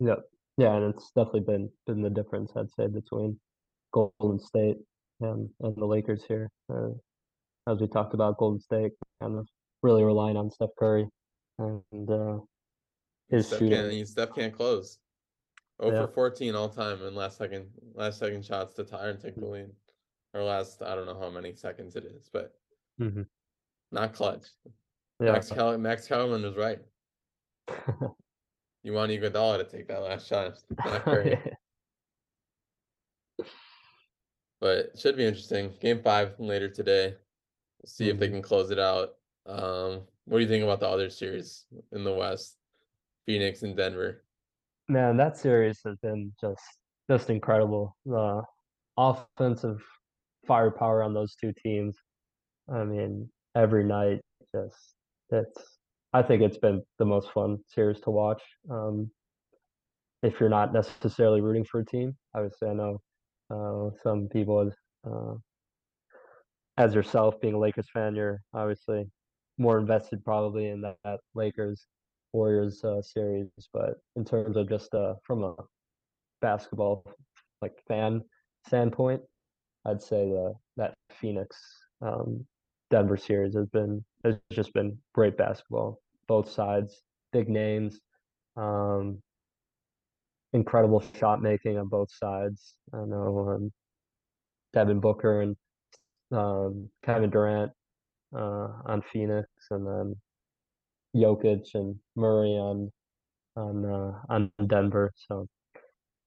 [0.00, 0.24] Yep.
[0.62, 3.36] Yeah, and it's definitely been been the difference, I'd say, between
[3.92, 4.76] Golden State
[5.20, 6.50] and and the Lakers here.
[6.72, 6.90] Uh,
[7.68, 9.48] as we talked about, Golden State kind of
[9.82, 11.08] really relying on Steph Curry
[11.58, 12.38] and uh,
[13.28, 13.90] his Steph shooting.
[13.90, 14.98] can't Steph can't close.
[15.80, 16.06] Oh Yeah.
[16.06, 19.46] for 14 all time in last second last second shots to tie and take the
[19.46, 19.70] lead.
[20.32, 22.54] Or last I don't know how many seconds it is, but
[23.00, 23.26] Mhm.
[23.90, 24.46] not clutch.
[25.18, 26.78] Yeah, Max Cal- Max Kellerman was right.
[28.82, 31.38] You want Iguodala to take that last shot, not Curry.
[34.60, 35.72] but it should be interesting.
[35.80, 37.14] Game five later today.
[37.80, 38.32] We'll see if they Mhm.
[38.32, 39.16] can close it out.
[39.46, 42.58] Um, what do you think about the other series in the West?
[43.26, 44.24] Phoenix and Denver.
[44.88, 46.62] man, that series has been just
[47.08, 47.96] just incredible.
[48.04, 48.42] The
[48.96, 49.82] offensive
[50.46, 51.96] firepower on those two teams.
[52.68, 54.22] I mean, every night,
[54.54, 54.96] just
[55.30, 55.78] it's.
[56.12, 58.42] I think it's been the most fun series to watch.
[58.70, 59.10] Um,
[60.22, 63.00] if you're not necessarily rooting for a team, obviously, I know
[63.50, 64.70] uh, some people,
[65.06, 65.34] uh,
[66.76, 69.10] as yourself being a Lakers fan, you're obviously
[69.58, 71.86] more invested probably in that, that Lakers
[72.32, 73.48] Warriors uh, series.
[73.72, 75.54] But in terms of just uh, from a
[76.40, 77.04] basketball
[77.62, 78.22] like fan
[78.66, 79.22] standpoint,
[79.86, 81.56] I'd say the that Phoenix
[82.00, 82.46] um,
[82.90, 86.00] Denver series has been has just been great basketball.
[86.28, 87.02] Both sides,
[87.32, 88.00] big names,
[88.56, 89.22] um,
[90.52, 92.74] incredible shot making on both sides.
[92.92, 93.72] I know um,
[94.72, 95.56] Devin Booker and
[96.30, 97.72] um, Kevin Durant
[98.34, 100.16] uh, on Phoenix, and then
[101.14, 102.90] Jokic and Murray on
[103.56, 105.12] on uh, on Denver.
[105.28, 105.46] So,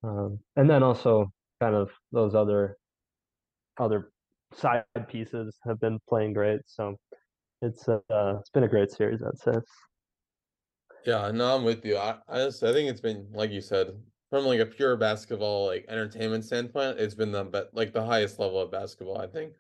[0.04, 2.78] um, and then also kind of those other
[3.80, 4.12] other
[4.54, 6.62] side pieces have been playing great.
[6.68, 6.96] So
[7.62, 8.00] it's uh,
[8.40, 9.60] it's been a great series, I'd say.
[11.06, 11.98] Yeah, no, I'm with you.
[11.98, 13.96] I I, just, I think it's been like you said,
[14.30, 18.40] from like a pure basketball like entertainment standpoint, it's been the but like the highest
[18.40, 19.20] level of basketball.
[19.20, 19.54] I think.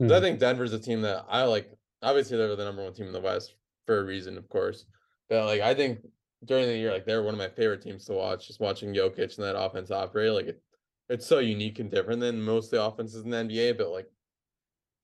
[0.00, 0.12] Mm-hmm.
[0.12, 1.70] I think Denver's a team that I like.
[2.02, 3.54] Obviously, they're the number one team in the West
[3.86, 4.84] for a reason, of course.
[5.28, 6.00] But like, I think
[6.44, 8.46] during the year, like they're one of my favorite teams to watch.
[8.46, 10.62] Just watching Jokic and that offense operate, like it,
[11.08, 13.78] it's so unique and different than most of the offenses in the NBA.
[13.78, 14.10] But like,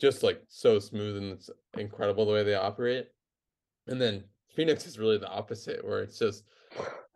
[0.02, 1.48] just like so smooth and it's
[1.78, 3.06] incredible the way they operate.
[3.86, 6.42] And then Phoenix is really the opposite, where it's just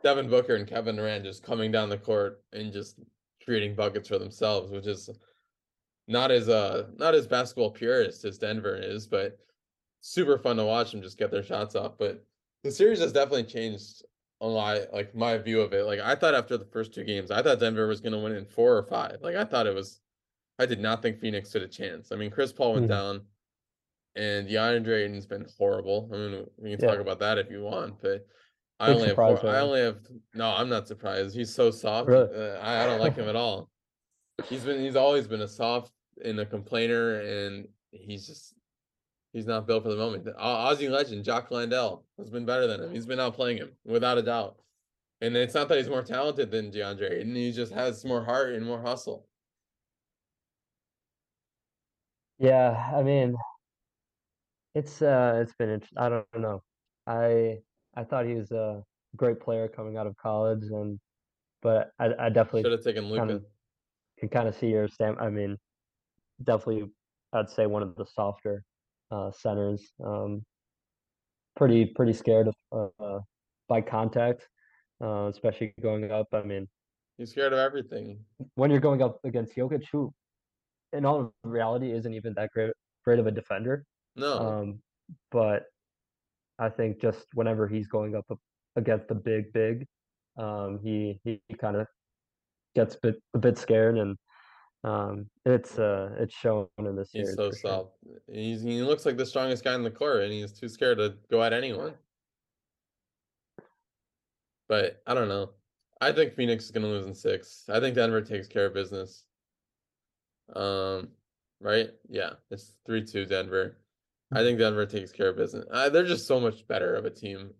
[0.04, 3.00] Devin Booker and Kevin Durant just coming down the court and just
[3.44, 5.10] creating buckets for themselves, which is
[6.06, 9.36] not as uh not as basketball purist as Denver is, but
[10.00, 11.98] super fun to watch them just get their shots off.
[11.98, 12.24] But
[12.62, 14.04] the series has definitely changed
[14.40, 15.86] a lot, like my view of it.
[15.86, 18.44] Like I thought after the first two games, I thought Denver was gonna win in
[18.44, 19.18] four or five.
[19.22, 20.02] Like I thought it was
[20.58, 22.12] I did not think Phoenix stood a chance.
[22.12, 22.92] I mean, Chris Paul went mm-hmm.
[22.92, 23.20] down
[24.16, 26.08] and DeAndre Ayton's been horrible.
[26.12, 26.88] I mean, we can yeah.
[26.88, 28.26] talk about that if you want, but
[28.80, 29.98] I only have four, I only have
[30.34, 30.48] no.
[30.50, 31.34] I'm not surprised.
[31.34, 32.08] He's so soft.
[32.08, 32.28] Really?
[32.34, 33.70] Uh, I, I don't like him at all.
[34.48, 35.92] He's been he's always been a soft
[36.22, 38.54] and a complainer, and he's just
[39.32, 40.26] he's not built for the moment.
[40.38, 42.92] Aussie legend Jock Landale has been better than him.
[42.92, 44.56] He's been outplaying him without a doubt.
[45.22, 48.52] And it's not that he's more talented than DeAndre, and he just has more heart
[48.54, 49.26] and more hustle.
[52.38, 53.34] Yeah, I mean,
[54.74, 56.62] it's uh, it's been I don't know.
[57.06, 57.58] I
[57.94, 58.82] I thought he was a
[59.16, 60.98] great player coming out of college, and
[61.62, 63.18] but I I definitely should have taken Luka.
[63.18, 63.44] Kind of,
[64.18, 65.20] can kind of see your stamp.
[65.20, 65.56] I mean,
[66.42, 66.90] definitely,
[67.32, 68.62] I'd say one of the softer
[69.10, 69.82] uh, centers.
[70.04, 70.44] Um,
[71.56, 73.20] pretty pretty scared of uh,
[73.68, 74.46] by contact,
[75.02, 76.28] uh, especially going up.
[76.32, 76.68] I mean,
[77.18, 78.24] he's scared of everything.
[78.54, 80.12] When you're going up against Jokic, who,
[80.96, 82.72] in all reality, isn't even that great
[83.04, 83.84] great of a defender.
[84.16, 84.38] No.
[84.38, 84.78] Um,
[85.30, 85.64] but
[86.58, 88.26] I think just whenever he's going up
[88.76, 89.86] against the big big,
[90.38, 91.86] um, he he kind of
[92.74, 94.16] gets a bit a bit scared and
[94.86, 97.10] um, it's uh, it's shown in this.
[97.12, 97.90] He's so soft.
[98.04, 98.20] Sure.
[98.32, 101.14] He's he looks like the strongest guy in the court, and he's too scared to
[101.28, 101.94] go at anyone.
[104.68, 105.50] But I don't know.
[106.00, 107.64] I think Phoenix is gonna lose in six.
[107.68, 109.24] I think Denver takes care of business.
[110.54, 111.08] Um,
[111.60, 111.90] right?
[112.08, 113.78] Yeah, it's three two Denver.
[114.32, 115.64] I think Denver takes care of business.
[115.70, 117.50] Uh, they're just so much better of a team,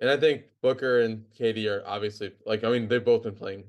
[0.00, 2.64] and I think Booker and KD are obviously like.
[2.64, 3.64] I mean, they've both been playing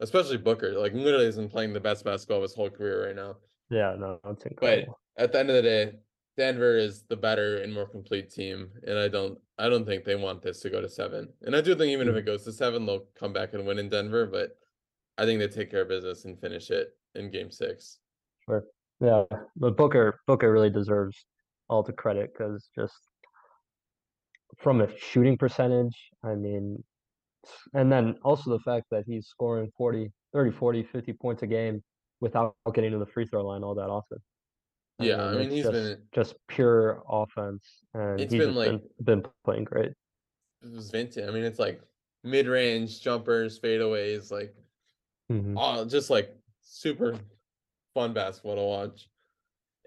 [0.00, 0.72] especially Booker.
[0.72, 3.36] Like literally isn't playing the best basketball of his whole career right now.
[3.70, 4.98] Yeah, no, that's incredible.
[5.16, 5.92] But at the end of the day,
[6.36, 10.14] Denver is the better and more complete team, and I don't, I don't think they
[10.14, 11.28] want this to go to seven.
[11.42, 12.16] And I do think even mm-hmm.
[12.16, 14.26] if it goes to seven, they'll come back and win in Denver.
[14.26, 14.56] But
[15.18, 17.98] I think they take care of business and finish it in Game Six.
[18.44, 18.64] Sure.
[19.00, 19.24] Yeah,
[19.56, 21.26] but Booker, Booker really deserves
[21.68, 22.94] all the credit because just
[24.58, 26.82] from a shooting percentage, I mean,
[27.74, 31.82] and then also the fact that he's scoring 40, 30, 40, 50 points a game
[32.20, 34.18] without getting to the free throw line all that often.
[35.00, 37.62] I yeah, mean, I mean he's just, been just pure offense,
[37.94, 38.70] and it's been like
[39.02, 39.92] been, been, playing great.
[40.62, 41.28] It was vintage.
[41.28, 41.80] I mean, it's like
[42.24, 44.52] mid range jumpers, fadeaways, like
[45.30, 45.56] mm-hmm.
[45.56, 46.36] all just like
[46.68, 47.18] super
[47.94, 49.08] fun basketball to watch.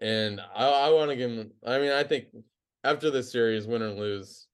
[0.02, 1.52] And I, I want to give him.
[1.66, 2.26] I mean, I think
[2.84, 4.48] after this series, win or lose,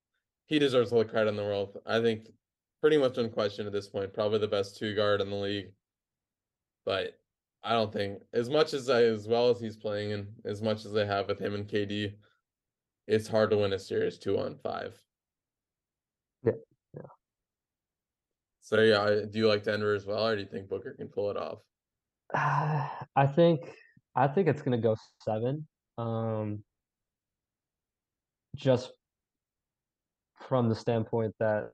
[0.46, 1.78] he deserves all the credit in the world.
[1.86, 2.28] I think
[2.82, 4.14] pretty much unquestioned at this point.
[4.14, 5.72] Probably the best two guard in the league.
[6.86, 7.18] But
[7.64, 10.86] I don't think as much as I, as well as he's playing and as much
[10.86, 12.14] as they have with him and KD,
[13.08, 15.02] it's hard to win a series two on five.
[16.46, 16.52] Yeah.
[16.94, 17.02] Yeah.
[18.62, 21.32] So yeah, do you like Denver as well, or do you think Booker can pull
[21.32, 21.60] it off?
[22.34, 23.62] I think
[24.16, 25.68] I think it's gonna go seven.
[25.98, 26.64] Um,
[28.56, 28.92] just
[30.48, 31.72] from the standpoint that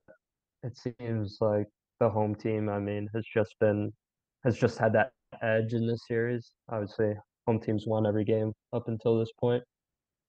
[0.64, 1.68] it seems like
[2.00, 3.92] the home team, I mean, has just been
[4.44, 6.52] has just had that edge in this series.
[6.70, 7.14] Obviously,
[7.48, 9.64] home teams won every game up until this point.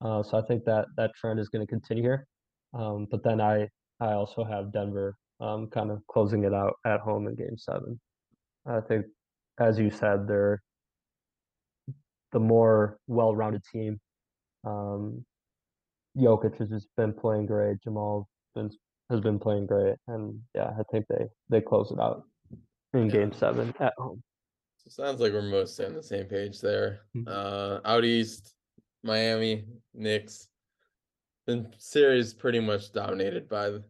[0.00, 2.26] Uh, so I think that that trend is going to continue here.
[2.74, 3.68] Um, but then I
[4.00, 8.00] I also have Denver um, kind of closing it out at home in Game Seven.
[8.66, 9.06] I think,
[9.58, 10.62] as you said, they're
[12.32, 14.00] the more well-rounded team.
[14.64, 15.24] Um,
[16.16, 17.80] Jokic has just been playing great.
[17.82, 18.70] Jamal been,
[19.10, 22.24] has been playing great, and yeah, I think they they close it out
[22.92, 23.12] in Yeah.
[23.12, 24.22] Game Seven at home.
[24.78, 27.00] So sounds like we're mostly on the same page there.
[27.16, 27.28] Mhm.
[27.28, 28.54] Uh, out east,
[29.02, 30.48] Miami, Knicks.
[31.46, 33.84] The series pretty much dominated by the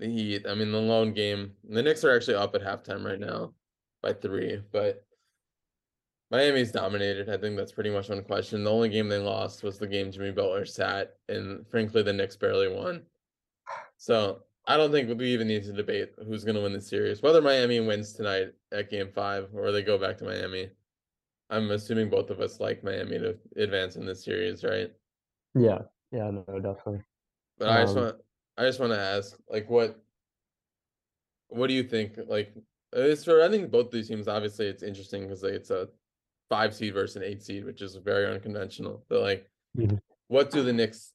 [0.00, 0.46] the Heat.
[0.46, 1.52] I mean, the lone game.
[1.68, 3.52] The Knicks are actually up at halftime right now
[4.02, 5.04] by three, but
[6.30, 7.28] Miami's dominated.
[7.28, 8.64] I think that's pretty much unquestioned.
[8.64, 12.36] The only game they lost was the game Jimmy Butler sat, and frankly, the Knicks
[12.36, 13.02] barely won.
[13.96, 17.22] So I don't think we even need to debate who's going to win the series.
[17.22, 20.70] Whether Miami wins tonight at Game Five or they go back to Miami,
[21.50, 24.92] I'm assuming both of us like Miami to advance in this series, right?
[25.54, 25.80] Yeah,
[26.12, 27.02] yeah, no, definitely.
[27.58, 28.16] But I just Um, want,
[28.56, 30.00] I just want to ask, like, what,
[31.48, 32.18] what do you think?
[32.28, 32.54] Like,
[32.92, 34.28] it's for I think both these teams.
[34.28, 35.88] Obviously, it's interesting because like, it's a
[36.48, 39.04] five seed versus an eight seed, which is very unconventional.
[39.08, 40.00] But like, Mhm.
[40.28, 41.12] what do the Knicks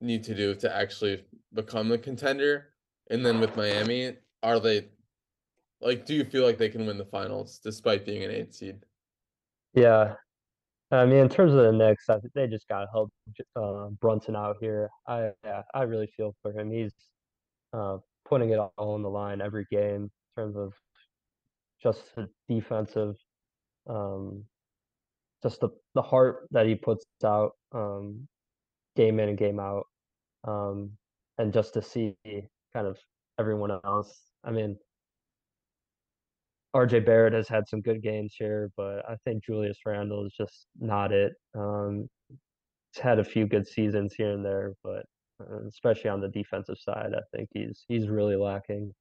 [0.00, 2.74] need to do to actually become a contender?
[3.10, 4.88] And then with Miami, are they
[5.80, 6.06] like?
[6.06, 8.84] Do you feel like they can win the finals despite being an eight seed?
[9.74, 10.16] Yeah,
[10.90, 13.12] I mean, in terms of the Knicks, I think they just got to help
[13.56, 14.88] uh, Brunson out here.
[15.06, 16.70] I yeah, I really feel for him.
[16.70, 16.94] He's
[17.72, 20.72] uh, putting it all on the line every game in terms of
[21.84, 23.14] just the defensive,
[23.88, 24.44] um,
[25.42, 28.26] just the the heart that he puts out, um,
[28.96, 29.86] game in and game out,
[30.44, 30.90] um,
[31.38, 32.16] and just to see
[32.74, 32.98] kind of
[33.38, 34.18] everyone else.
[34.42, 34.78] I mean,
[36.74, 40.66] RJ Barrett has had some good games here, but I think Julius Randle is just
[40.80, 41.34] not it.
[41.54, 42.08] Um,
[42.92, 45.04] he's had a few good seasons here and there, but
[45.40, 48.92] uh, especially on the defensive side, I think he's he's really lacking.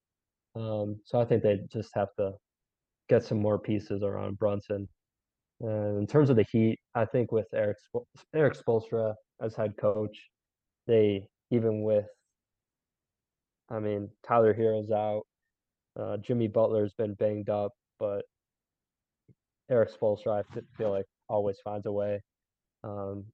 [0.56, 2.34] Um, so I think they just have to
[3.14, 4.90] get some more pieces around Brunson.
[5.62, 10.30] In terms of the Heat, I think with Erik Spo- Erik Spoelstra as head coach,
[10.88, 12.08] they even with,
[13.70, 15.24] I mean, Tyler Herro's out,
[15.98, 18.26] uh, Jimmy Butler's been banged up, but
[19.70, 22.20] Erik Spoelstra, I feel like always finds a way
[22.84, 23.26] um,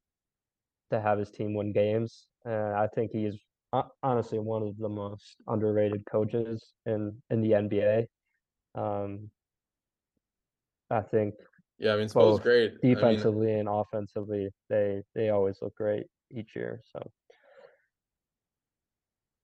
[0.92, 2.28] to have his team win games.
[2.44, 3.36] And I think he's
[3.74, 8.08] ho- honestly one of the most underrated coaches in in the NBA.
[8.76, 9.32] Um,
[10.90, 11.36] I think
[11.78, 12.74] Yeah, I mean, Spo's great.
[12.84, 16.82] I mean, defensively and offensively, they they always look great each year.
[16.92, 17.10] So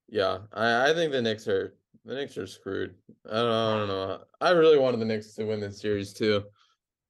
[0.10, 2.96] Yeah, I, I think the Knicks are the Knicks are screwed.
[3.30, 4.20] I don't, I don't know.
[4.42, 6.44] I really wanted the Knicks to win this series too,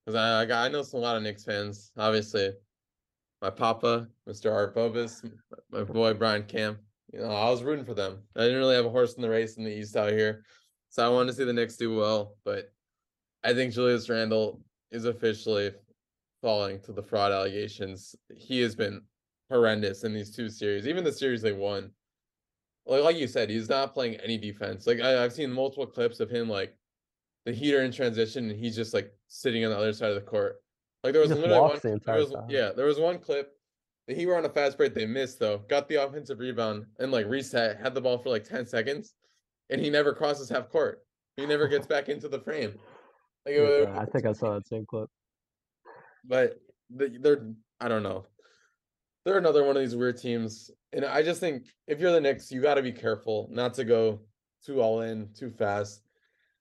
[0.05, 1.91] because I I, got, I know some, a lot of Knicks fans.
[1.97, 2.51] Obviously,
[3.41, 4.51] my papa, Mr.
[4.51, 5.23] Art Bovis,
[5.71, 5.93] my mm-hmm.
[5.93, 6.79] boy Brian Camp.
[7.13, 8.23] You know, I was rooting for them.
[8.35, 10.43] I didn't really have a horse in the race in the East out here,
[10.89, 12.35] so I wanted to see the Knicks do well.
[12.43, 12.71] But
[13.45, 15.71] I think Julius Randle is officially
[16.41, 18.15] falling to the fraud allegations.
[18.35, 19.01] He has been
[19.49, 21.91] horrendous in these two series, even the series they won
[22.85, 24.87] like like you said, he's not playing any defense.
[24.87, 26.75] Like I, I've seen multiple clips of him like
[27.45, 30.21] the heater in transition, and he's just like sitting on the other side of the
[30.21, 30.57] court.
[31.03, 31.79] Like there was literally one.
[31.81, 33.53] the there was, yeah, there was one clip.
[34.07, 34.93] that He were on a fast break.
[34.93, 35.59] They missed though.
[35.69, 37.79] Got the offensive rebound and like reset.
[37.79, 39.15] Had the ball for like ten seconds,
[39.69, 41.03] and he never crosses half court.
[41.37, 42.73] He never gets back into the frame.
[43.45, 45.09] Like, Yeah, I think I saw that same clip.
[46.23, 47.47] but they're
[47.79, 48.25] I don't know.
[49.25, 52.51] They're another one of these weird teams, and I just think if you're the Knicks,
[52.51, 54.21] you got to be careful not to go
[54.63, 56.01] too all in too fast.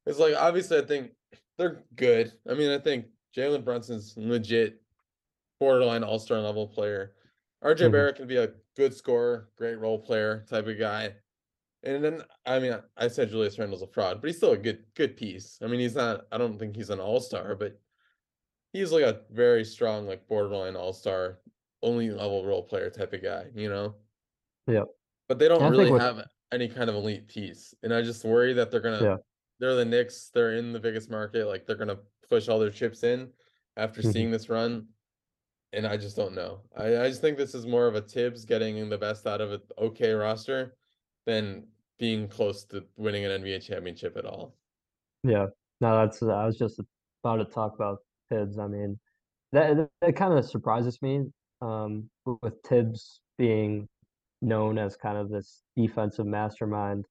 [0.07, 1.13] It's like obviously I think
[1.59, 2.33] they're good.
[2.49, 3.07] I mean, I think
[3.37, 4.81] Jalen Brunson's legit
[5.61, 7.15] borderline all star level player.
[7.63, 7.93] RJ Mhm.
[7.93, 11.15] Barrett can be a good scorer, great role player type of guy.
[11.85, 14.85] And then I mean I said Julius Randle's a fraud, but he's still a good
[14.95, 15.59] good piece.
[15.63, 17.79] I mean he's not I don't think he's an all star, but
[18.73, 21.39] he's like a very strong, like borderline all star,
[21.83, 23.95] only level role player type of guy, you know?
[24.67, 24.87] Yep.
[25.29, 27.75] But they don't I really what- have any kind of elite piece.
[27.83, 29.17] And I just worry that they're gonna Yeah.
[29.61, 33.03] they're the Knicks, they're in the biggest market, like they're gonna push all their chips
[33.05, 33.31] in
[33.77, 34.13] after Mhm.
[34.13, 34.89] seeing this run.
[35.73, 36.61] And I just don't know.
[36.77, 39.53] I, I just think this is more of a Thibs getting the best out of
[39.53, 40.77] an okay roster
[41.27, 41.67] than
[41.99, 44.55] being close to winning an NBA championship at all.
[45.23, 45.47] Yeah,
[45.81, 46.81] no, that's I was just
[47.23, 47.99] about to talk about
[48.31, 48.59] Thibs.
[48.59, 48.99] I mean,
[49.53, 51.25] that that kind of surprises me
[51.63, 52.09] um,
[52.43, 53.89] with Thibs being
[54.43, 57.07] known as kind of this defensive mastermind,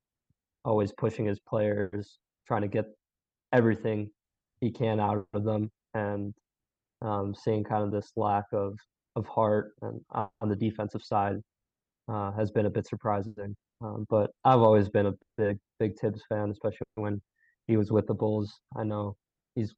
[0.65, 2.85] always pushing his players, trying to get
[3.51, 4.09] everything
[4.61, 6.33] he can out of them, and
[7.01, 8.77] um, seeing kind of this lack of
[9.15, 11.37] of heart and on the defensive side
[12.07, 13.55] uh, has been a bit surprising.
[13.83, 17.21] Um, but I've always been a big big Thibs fan, especially when
[17.67, 18.53] he was with the Bulls.
[18.77, 19.17] I know
[19.55, 19.73] he's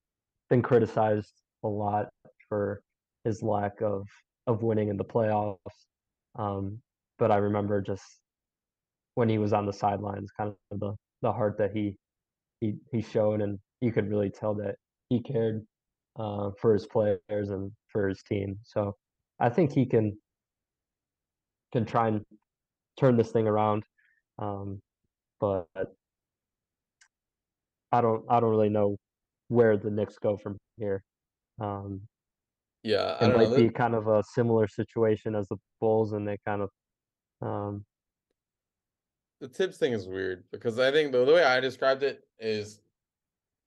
[0.49, 1.34] been criticized
[1.64, 2.08] a lot
[2.49, 2.82] for
[3.24, 4.08] his lack of
[4.47, 5.58] of winning in the playoffs.
[6.38, 6.80] Um,
[7.18, 8.03] but I remember just
[9.16, 11.97] when he was on the sidelines, kind of the the heart that he
[12.62, 14.76] he he showed, and you could really tell that
[15.10, 15.66] he cared
[16.18, 18.58] uh, for his players and for his team.
[18.64, 18.95] So
[19.39, 20.18] I think he can
[21.74, 22.24] can try and
[22.99, 23.84] turn this thing around.
[24.39, 24.81] Um,
[25.39, 25.67] but
[27.91, 28.97] I don't I don't really know
[29.47, 31.03] where the Knicks go from here.
[31.59, 32.01] Um,
[32.83, 33.49] Yeah, I it don't know.
[33.49, 36.69] might be kind of a similar situation as the Bulls, and they kind of
[37.41, 37.86] um,
[39.41, 42.81] The Thibs thing is weird because I think the, the way I described it is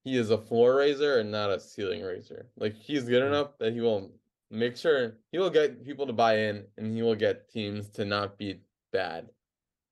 [0.05, 2.49] he is a floor raiser and not a ceiling raiser.
[2.57, 3.29] Like he's good Mm.
[3.29, 4.11] enough that he will
[4.51, 8.05] make sure he will get people to buy in and he will get teams to
[8.05, 8.61] not be
[8.93, 9.29] bad.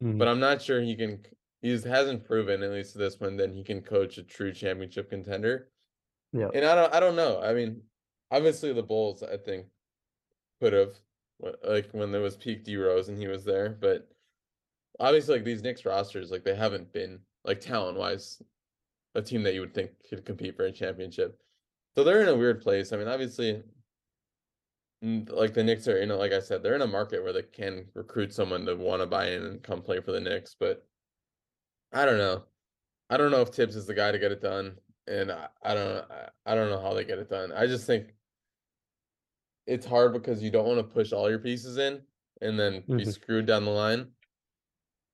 [0.00, 1.24] Mhm, But I'm not sure he can
[1.62, 5.10] he hasn't proven, at least to this one, that he can coach a true championship
[5.10, 5.72] contender.
[6.32, 7.40] yeah, And I don't I don't know.
[7.42, 7.84] I mean,
[8.30, 9.68] obviously the Bulls, I think,
[10.60, 11.00] could have
[11.64, 14.10] like when there was peak D Rose and he was there, but
[15.00, 18.42] obviously like these Knicks rosters, like they haven't been like talent wise
[19.14, 21.42] a team that you would think could compete for a championship.
[21.96, 22.92] So they're in a weird place.
[22.92, 23.64] I mean, obviously,
[25.02, 27.42] like the Knicks are in a, like I said, they're in a market where they
[27.42, 30.86] can recruit someone to want to buy in and come play for the Knicks, but
[31.92, 32.44] I don't know.
[33.10, 35.74] I don't know if Thibs is the guy to get it done, and I, I
[35.74, 37.52] don't I, I don't know how they get it done.
[37.52, 38.14] I just think
[39.66, 42.02] it's hard because you don't want to push all your pieces in
[42.40, 43.12] and then be Mhm.
[43.12, 44.14] screwed down the line.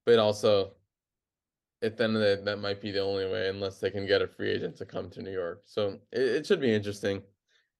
[0.04, 0.76] But also,
[1.82, 4.06] at the end of the day, that might be the only way unless they can
[4.06, 5.62] get a free agent to come to New York.
[5.66, 7.22] So it, it should be interesting.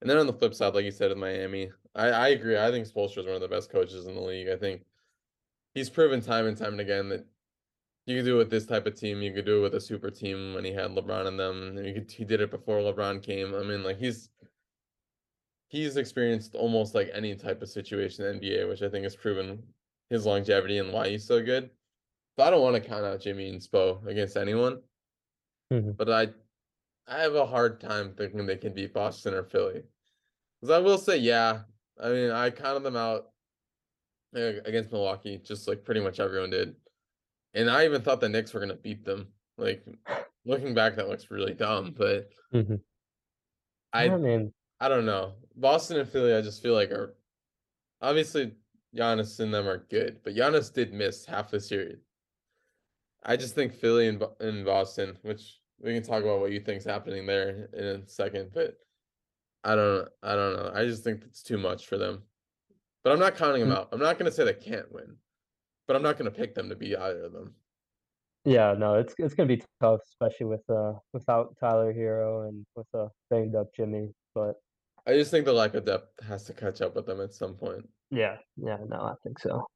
[0.00, 2.59] And then on the flip side, like you said with Miami, I, I agree.
[2.59, 4.49] I think Spoelstra is one of the best coaches in the league.
[4.49, 4.82] I think
[5.74, 7.26] he's proven time and time and again that
[8.07, 9.22] you can do it with this type of team.
[9.22, 11.76] You could do it with a super team when he had LeBron in them.
[11.78, 13.55] And you could, he did it before LeBron came.
[13.55, 14.30] I mean, like he's
[15.68, 19.16] he's experienced almost like any type of situation in the NBA, which I think has
[19.16, 19.62] proven
[20.11, 21.70] his longevity and why he's so good.
[22.38, 24.82] So I don't want to count out Jimmy and Spo against anyone,
[25.70, 26.28] mhm, but I
[27.07, 29.84] I have a hard time thinking they can beat Boston or Philly.
[30.61, 31.64] Because I will say, yeah,
[32.01, 33.26] I mean, I counted them out
[34.36, 36.74] uh, against Milwaukee, just like pretty much everyone did.
[37.55, 39.28] And I even thought the Knicks were gonna beat them.
[39.59, 39.84] Like
[40.45, 42.80] looking back, that looks really dumb, but mhm.
[43.93, 45.34] I I mean, I don't know.
[45.55, 47.14] Boston and Philly, I just feel like are
[48.01, 48.53] obviously
[48.97, 52.01] Giannis and them are good, but Giannis did miss half the series.
[53.24, 56.84] I just think Philly and, and Boston, which we can talk about what you think's
[56.84, 58.76] happening there in a second, but
[59.64, 60.70] I don't I don't know.
[60.74, 62.22] I just think it's too much for them.
[63.04, 63.78] But I'm not counting them Mm.
[63.78, 63.88] out.
[63.92, 65.16] I'm not gonna say they can't win,
[65.86, 67.54] but I'm not gonna pick them to be either of them.
[68.44, 72.86] yeah, no, it's it's gonna be tough, especially with uh without Tyler Herro and with
[72.94, 74.12] a banged up Jimmy.
[74.34, 74.54] But
[75.06, 77.54] I just think the lack of depth has to catch up with them at some
[77.54, 77.88] point.
[78.10, 79.66] yeah, yeah, no, I think so.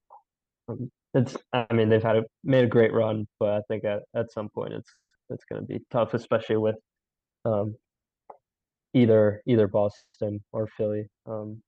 [0.68, 4.02] Um, it's I mean they've had a made a great run, but I think at
[4.14, 4.90] at some point it's
[5.30, 6.76] it's gonna be tough, especially with
[7.44, 7.76] um
[8.96, 11.62] either either Boston or Philly, um,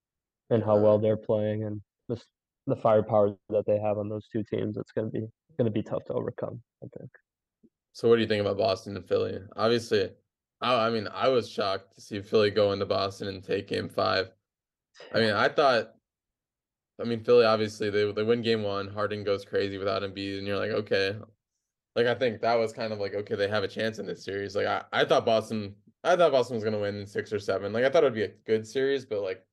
[0.50, 2.26] and how well they're playing and just
[2.66, 4.76] the firepower that they have on those two teams.
[4.76, 5.26] It's gonna be
[5.58, 6.60] gonna be tough to overcome.
[6.82, 7.10] I think.
[7.92, 9.38] So what do you think about Boston and Philly?
[9.56, 10.10] Obviously,
[10.60, 13.88] I, I mean, I was shocked to see Philly go into Boston and take game
[13.88, 14.30] five.
[15.14, 15.94] I mean, I thought,
[17.00, 18.88] I mean, Philly obviously they they win game one.
[18.88, 21.16] Harden goes crazy without Embiid, and you're like, okay,
[21.94, 24.24] like I think that was kind of like okay, they have a chance in this
[24.24, 24.56] series.
[24.56, 25.74] Like I, I thought Boston,
[26.04, 27.72] I thought Boston was gonna win in six or seven.
[27.72, 29.46] Like I thought it'd be a good series, but like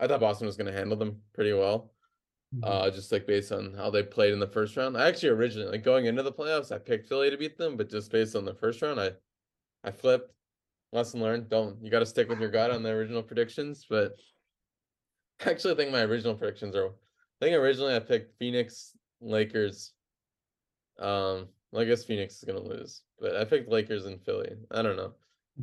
[0.00, 1.94] I thought Boston was gonna handle them pretty well.
[2.54, 2.60] Mhm.
[2.64, 4.96] Uh, just like based on how they played in the first round.
[4.96, 7.90] I actually originally like going into the playoffs, I picked Philly to beat them, but
[7.90, 9.12] just based on the first round, I
[9.84, 10.34] I flipped.
[10.92, 11.48] Lesson learned.
[11.50, 13.86] Don't you got to stick with your gut on the original predictions.
[13.88, 14.20] But
[15.46, 16.88] I actually, think my original predictions are.
[16.88, 16.92] I
[17.40, 19.94] think originally I picked Phoenix, Lakers.
[20.98, 24.56] Um, well, I guess Phoenix is gonna lose, but I picked Lakers and Philly.
[24.70, 25.14] I don't know.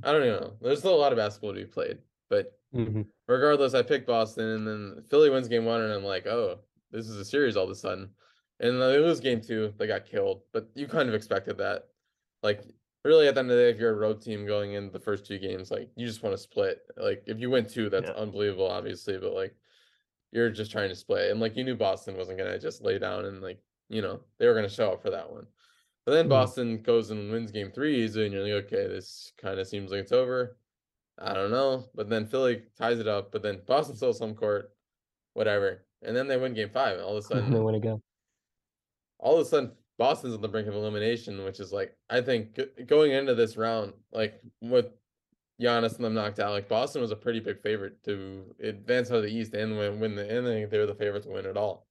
[0.03, 0.57] I don't even know.
[0.61, 3.11] There's still a lot of basketball to be played, but Mhm.
[3.27, 7.09] regardless, I picked Boston, and then Philly wins game one, and I'm like, oh, this
[7.09, 8.15] is a series all of a sudden.
[8.59, 11.89] And then they lose game two, they got killed, but you kind of expected that.
[12.43, 12.63] Like
[13.03, 14.99] really at the end of the day, if you're a road team going in the
[14.99, 16.83] first two games, like you just want to split.
[16.97, 18.15] Like if you win two, that's Yeah.
[18.15, 19.55] unbelievable, obviously, but like
[20.31, 21.31] you're just trying to split.
[21.31, 24.47] And like you knew Boston wasn't gonna just lay down and like, you know, they
[24.47, 25.47] were gonna show up for that one.
[26.05, 26.29] But then Mhm.
[26.29, 29.91] Boston goes and wins game three easily, and you're like, okay, this kind of seems
[29.91, 30.59] like it's over.
[31.17, 31.89] I don't know.
[31.95, 34.75] But then Philly ties it up, but then Boston still some court,
[35.33, 35.87] whatever.
[36.03, 38.01] And then they win game five, and all of a sudden They win again.
[39.19, 42.59] all of a sudden Boston's on the brink of elimination, which is like I think
[42.87, 44.87] going into this round, like with
[45.61, 49.17] Giannis and them knocked out, like Boston was a pretty big favorite to advance out
[49.17, 51.57] of the East and win win the and they were the favorite to win it
[51.57, 51.87] all.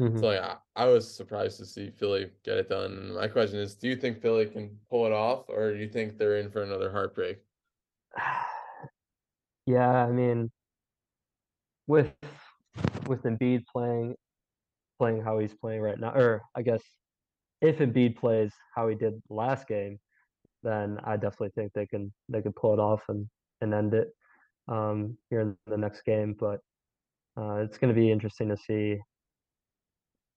[0.00, 0.18] Mhm.
[0.20, 3.14] So like I, I was surprised to see Philly get it done.
[3.14, 6.18] My question is, do you think Philly can pull it off, or do you think
[6.18, 7.38] they're in for another heartbreak?
[9.66, 10.50] Yeah, I mean,
[11.86, 12.12] with
[13.06, 14.14] with Embiid playing
[14.98, 16.82] playing how he's playing right now, or I guess
[17.62, 19.98] if Embiid plays how he did last game,
[20.62, 23.26] then I definitely think they can they can pull it off and
[23.62, 24.08] and end it
[24.68, 26.36] um, here in the next game.
[26.38, 26.60] But
[27.38, 28.98] uh, it's going to be interesting to see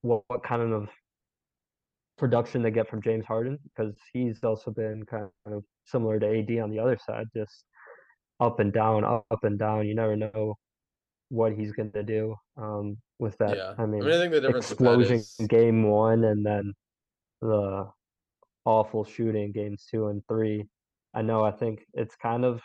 [0.02, 0.90] what, what kind of
[2.18, 6.60] production they get from James Harden because he's also been kind of similar to AD
[6.60, 7.64] on the other side, just
[8.40, 9.88] up and down, up and down.
[9.88, 10.56] You never know
[11.30, 13.56] what he's going to do um, with that.
[13.56, 16.74] yeah, I mean, I think the difference explosion is game one and then
[17.42, 17.88] the
[18.66, 20.66] awful shooting games two and three.
[21.14, 22.62] I know I think it's kind of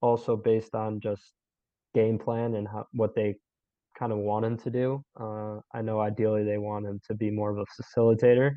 [0.00, 1.22] also based on just
[1.94, 3.36] game plan and how what they
[3.98, 5.04] kind of want him to do.
[5.18, 8.52] Uh, I know ideally they want him to be more of a facilitator,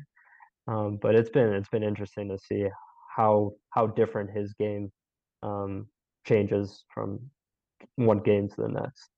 [0.66, 2.66] um, but it's been it's been interesting to see
[3.14, 4.90] how how different his game
[5.42, 5.86] um,
[6.26, 7.20] changes from
[7.96, 9.10] one game to the next.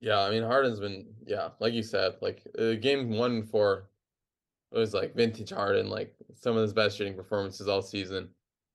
[0.00, 3.88] Yeah, I mean Harden's been yeah, like you said, like uh, game one four
[4.72, 8.28] it was like vintage Harden, like some of his best shooting performances all season.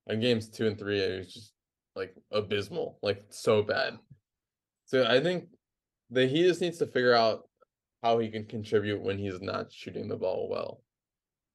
[0.07, 1.53] And games two and three, it was just
[1.95, 3.99] like abysmal, like so bad.
[4.93, 5.45] So I think
[6.11, 7.49] that he just needs to figure out
[8.03, 10.83] how he can contribute when he's not shooting the ball well.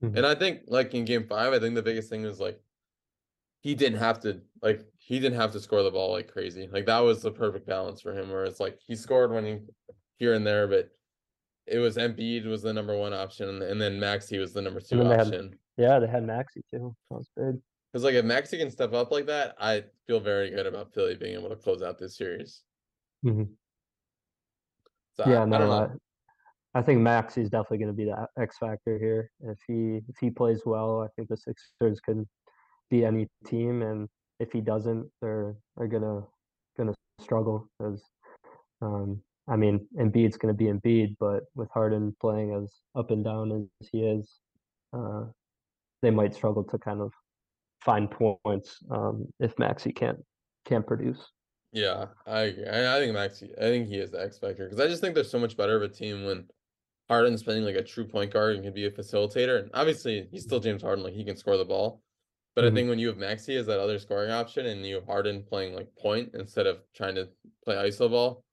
[0.02, 0.16] Mhm.
[0.16, 2.60] And I think like in game five, I think the biggest thing was like
[3.60, 6.66] he didn't have to like he didn't have to score the ball like crazy.
[6.72, 9.58] Like that was the perfect balance for him where it's like he scored when he
[10.16, 10.90] here and there, but
[11.66, 14.96] it was Embiid was the number one option and then Maxey was the number two
[14.98, 15.56] they had- option.
[15.76, 16.96] Yeah, they had Maxey too.
[17.10, 17.60] That was big.
[17.92, 21.14] Because like if Maxey can step up like that, I feel very good about Philly
[21.14, 22.64] being able to close out this series.
[23.24, 23.56] Mhm.
[25.14, 25.98] So I- Yeah, I, no, don't I, know.
[26.74, 29.30] I think Maxey's definitely going to be the X factor here.
[29.40, 32.28] If he if he plays well, I think the Sixers can
[32.90, 34.08] beat any team, and
[34.38, 36.26] if he doesn't, they're they're gonna
[36.76, 38.04] gonna struggle because,
[38.80, 43.24] um, I mean, Embiid's going to be Embiid, but with Harden playing as up and
[43.24, 43.50] down
[43.80, 44.38] as he is,
[44.92, 45.24] uh,
[46.02, 47.12] they might struggle to kind of
[47.82, 50.18] find points um, if Maxey can't
[50.64, 51.32] can't produce.
[51.72, 52.66] Yeah, I agree.
[52.66, 55.14] I, I think Maxey, I think he is the X factor because I just think
[55.14, 56.48] they're so much better of a team when
[57.08, 59.60] Harden's playing like a true point guard and can be a facilitator.
[59.62, 62.02] And obviously, he's still James Harden, like he can score the ball.
[62.54, 62.68] But Mhm.
[62.68, 65.42] I think when you have Maxey as that other scoring option and you have Harden
[65.44, 67.28] playing like point instead of trying to
[67.64, 68.44] play iso ball,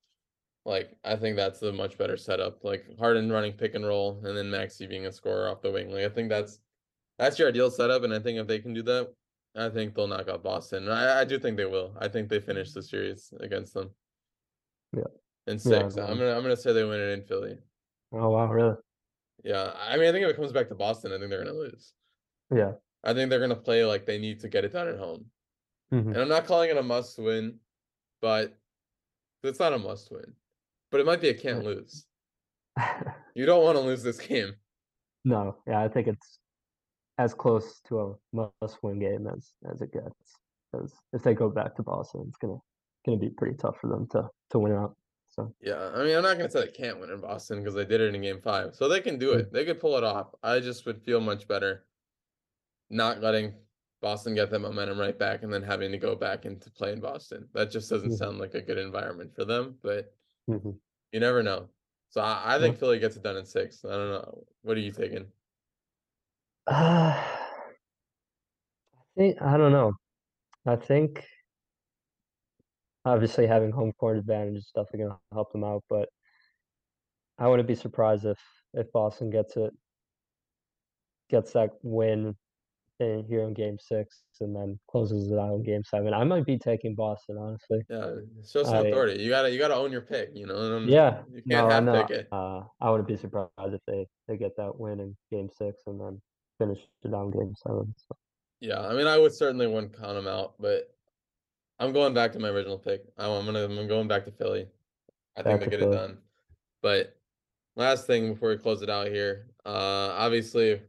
[0.65, 2.63] like I think that's a much better setup.
[2.63, 5.91] Like Harden running pick and roll and then Maxey being a scorer off the wing.
[5.91, 6.59] Like I think that's
[7.19, 8.03] that's your ideal setup.
[8.03, 9.13] And I think if they can do that,
[9.57, 10.83] I think they'll knock out Boston.
[10.83, 11.95] And I, I do think they will.
[11.99, 13.89] I think they finish the series against them.
[14.95, 15.03] Yeah.
[15.47, 15.95] In six.
[15.95, 16.03] no.
[16.03, 17.57] I'm gonna I'm gonna say they win it in Philly.
[18.11, 18.75] Oh wow, really?
[19.43, 19.71] Yeah.
[19.79, 21.93] I mean I think if it comes back to Boston, I think they're gonna lose.
[22.53, 22.73] Yeah.
[23.03, 25.25] I think they're gonna play like they need to get it done at home.
[25.93, 26.07] Mhm.
[26.07, 27.59] And I'm not calling it a must win,
[28.21, 28.57] but
[29.43, 30.33] it's not a must win.
[30.91, 32.05] But it might be a can't lose.
[33.35, 34.53] You don't want to lose this game.
[35.25, 36.39] No, yeah, I think it's
[37.17, 38.15] as close to a
[38.61, 40.35] must-win game as as it gets.
[40.71, 42.59] Because if they go back to Boston, it's gonna
[43.05, 44.97] gonna be pretty tough for them to to win out.
[45.29, 47.85] So Yeah, I mean, I'm not gonna say they can't win in Boston because they
[47.85, 49.39] did it in game five, so they can do Mm.
[49.39, 49.51] it.
[49.51, 50.33] They could pull it off.
[50.43, 51.87] I just would feel much better
[52.89, 53.55] not letting
[54.01, 56.91] Boston get that momentum right back and then having to go back and to play
[56.93, 57.49] in Boston.
[57.53, 58.17] That just doesn't Mhm.
[58.17, 60.15] sound like a good environment for them, but
[60.47, 60.79] mhm.
[61.11, 61.69] you never know.
[62.09, 63.83] So I, I think Philly gets it done in six.
[63.85, 64.47] I don't know.
[64.61, 65.31] What are you taking?
[66.67, 67.23] Uh, I
[69.17, 69.93] think I don't know.
[70.65, 71.23] I think
[73.05, 76.09] obviously having home court advantage is definitely gonna help them out, but
[77.37, 78.39] I wouldn't be surprised if
[78.73, 79.73] if Boston gets it
[81.29, 82.35] gets that win
[82.99, 86.13] in, here in Game Six and then closes it out in Game Seven.
[86.13, 87.81] I might be taking Boston honestly.
[87.89, 88.09] Yeah,
[88.49, 89.21] show some I- authority.
[89.21, 90.29] You gotta you gotta own your pick.
[90.33, 92.01] You know, and Yeah, you no, can't I half know.
[92.01, 92.27] pick it.
[92.31, 96.01] Uh, I wouldn't be surprised if they they get that win in Game Six and
[96.01, 96.21] then
[96.57, 97.93] finish it down game seven.
[97.97, 98.15] So.
[98.61, 100.95] Yeah, I mean, I would certainly wouldn't count them out, but
[101.79, 103.03] I'm going back to my original pick.
[103.17, 104.67] I'm gonna I'm going back to Philly.
[105.37, 106.17] I think Back they to get it done.
[106.81, 107.15] But
[107.75, 110.81] last thing before we close it out here, uh, obviously,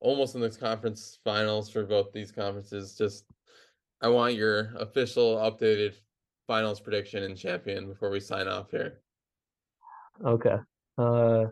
[0.00, 2.96] almost in this conference finals for both these conferences.
[2.96, 3.24] Just
[4.02, 5.94] I want your official updated
[6.46, 9.00] finals prediction and champion before we sign off here.
[10.24, 10.56] Okay.
[10.98, 11.44] Uh,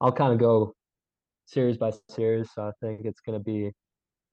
[0.00, 0.74] I'll kind of go
[1.52, 2.48] series by series.
[2.54, 3.70] So I think it's going to be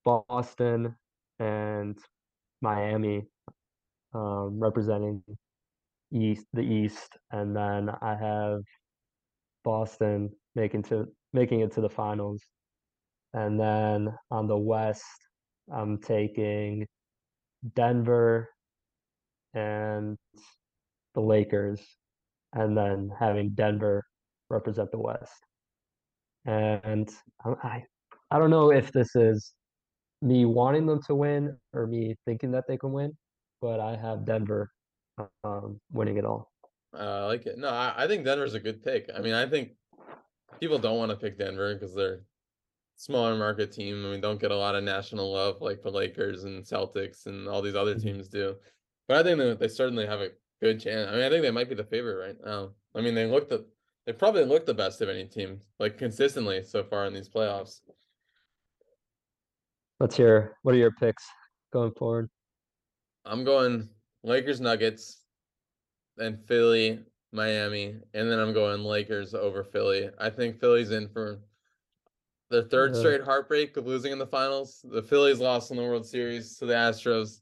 [0.06, 0.96] Boston
[1.40, 1.98] and
[2.62, 3.24] Miami
[4.14, 5.22] um, representing
[6.12, 8.62] East, the East, and then I have
[9.64, 12.42] Boston making to making it to the finals,
[13.34, 15.04] and then on the West,
[15.72, 16.88] I'm taking
[17.76, 18.50] Denver
[19.54, 20.18] and
[21.14, 21.82] the Lakers,
[22.54, 24.04] and then having Denver
[24.50, 25.46] represent the West.
[26.46, 27.10] And
[27.46, 27.84] I,
[28.32, 29.54] I, don't know if this is
[30.22, 33.16] me wanting them to win or me thinking that they can win,
[33.62, 34.72] but I have Denver
[35.44, 36.52] um, winning it all.
[36.94, 37.58] Uh, I like it.
[37.58, 39.10] No, I, I think Denver's a good pick.
[39.16, 39.72] I mean, I think
[40.60, 42.22] people don't want to pick Denver because they're
[42.96, 44.06] smaller market team.
[44.06, 47.48] I mean, don't get a lot of national love like the Lakers and Celtics and
[47.48, 48.04] all these other Mhm.
[48.04, 48.56] teams do.
[49.08, 50.32] But I think that they certainly have a
[50.62, 51.08] good chance.
[51.08, 52.74] I mean, I think they might be the favorite right now.
[52.96, 53.66] I mean, they look the
[54.10, 57.82] they probably look the best of any team, like consistently so far in these playoffs.
[60.00, 61.24] What's your what are your picks
[61.72, 62.28] going forward?
[63.24, 63.88] I'm going
[64.24, 65.26] Lakers Nuggets,
[66.18, 70.10] and Philly, Miami, and then I'm going Lakers over Philly.
[70.18, 71.44] I think Philly's in for
[72.50, 73.00] their third Yeah.
[73.02, 74.84] straight heartbreak of losing in the finals.
[74.90, 77.42] The Phillies lost in the World Series to the Astros.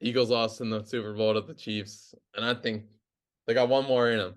[0.00, 2.84] Eagles lost in the Super Bowl to the Chiefs, and I think
[3.48, 4.36] they got one more in them.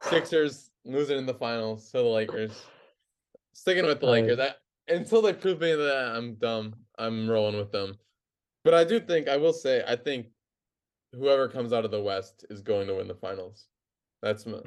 [0.02, 2.64] Sixers losing in the finals to the Lakers.
[3.52, 4.22] Sticking with the Right.
[4.24, 4.38] Lakers.
[4.38, 4.54] I,
[4.92, 7.98] until they prove me that I'm dumb, I'm rolling with them.
[8.64, 10.26] But I do think I will say I think
[11.12, 13.66] whoever comes out of the West is going to win the finals.
[14.22, 14.58] That's my.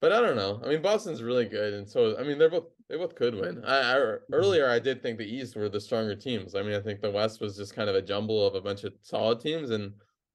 [0.00, 0.60] But I don't know.
[0.64, 3.62] I mean, Boston's really good, and so I mean they're both they both could win.
[3.64, 4.34] I, I mm-hmm.
[4.34, 6.54] earlier I did think the East were the stronger teams.
[6.54, 8.84] I mean, I think the West was just kind of a jumble of a bunch
[8.84, 9.92] of solid teams, and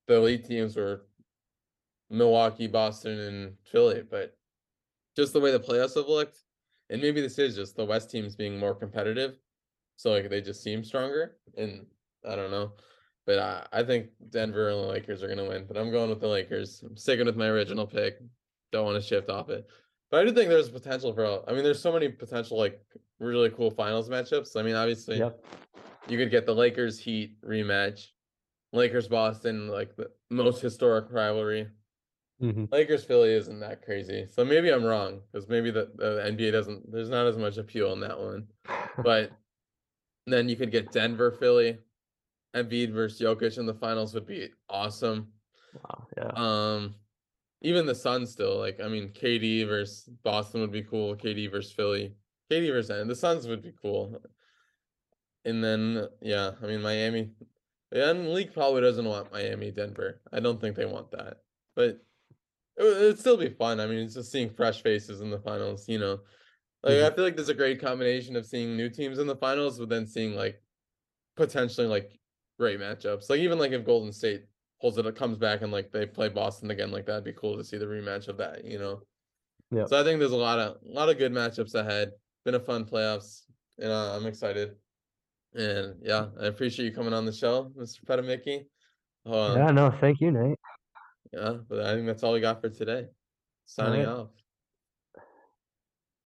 [0.07, 1.07] the elite teams were
[2.09, 4.03] Milwaukee, Boston, and Philly.
[4.09, 4.35] But
[5.15, 6.37] just the way the playoffs have looked,
[6.89, 9.35] and maybe this is just the West teams being more competitive,
[9.97, 11.37] so like they just seem stronger.
[11.57, 11.85] And
[12.27, 12.73] I don't know,
[13.25, 15.65] but I, I think Denver and the Lakers are gonna win.
[15.67, 16.83] But I'm going with the Lakers.
[16.85, 18.19] I'm sticking with my original pick.
[18.71, 19.67] Don't want to shift off it.
[20.11, 21.49] But I do think there's potential for.
[21.49, 22.79] I mean, there's so many potential like
[23.19, 24.55] really cool finals matchups.
[24.59, 25.43] I mean, obviously, Yep.
[26.09, 28.07] you could get the Lakers Heat rematch,
[28.73, 31.67] Lakers Boston, like the most historic rivalry.
[32.39, 34.27] Hmm Lakers Philly isn't that crazy.
[34.29, 37.93] So maybe I'm wrong because maybe the, the NBA doesn't there's not as much appeal
[37.93, 38.47] in that one.
[39.03, 39.31] But
[40.27, 41.79] then you could get Denver Philly.
[42.55, 45.27] Embiid versus Jokic in the finals would be awesome.
[45.73, 46.07] Wow.
[46.17, 46.31] Yeah.
[46.35, 46.95] Um
[47.61, 51.15] even the Suns still like I mean KD versus Boston would be cool.
[51.15, 52.15] KD versus Philly.
[52.51, 54.21] KD versus and the Suns would be cool.
[55.45, 57.31] And then yeah, I mean Miami.
[57.91, 60.21] The end league probably doesn't want Miami Denver.
[60.33, 61.37] I don't think they want that.
[61.75, 62.01] But
[62.77, 63.79] it would it'd still be fun.
[63.79, 66.19] I mean, it's just seeing fresh faces in the finals, you know.
[66.83, 67.15] Like I Mhm.
[67.15, 70.05] feel like there's a great combination of seeing new teams in the finals, but then
[70.05, 70.61] seeing like
[71.35, 72.19] potentially like
[72.59, 73.29] great matchups.
[73.29, 74.45] Like even like if Golden State
[74.81, 77.57] pulls it, up, comes back and like they play Boston again, like that'd be cool
[77.57, 79.01] to see the rematch of that, you know.
[79.71, 79.89] Yep.
[79.89, 82.11] So I think there's a lot of a lot of good matchups ahead.
[82.43, 83.41] Been a fun playoffs,
[83.79, 84.75] and uh, I'm excited.
[85.55, 88.03] And yeah, I appreciate you coming on the show, Mr.
[88.05, 88.65] Pettimickey.
[89.25, 89.71] Um, yeah.
[89.71, 89.89] No.
[89.89, 90.59] Thank you, Nate.
[91.33, 93.07] Yeah, but I think that's all we got for today.
[93.65, 94.29] Signing off.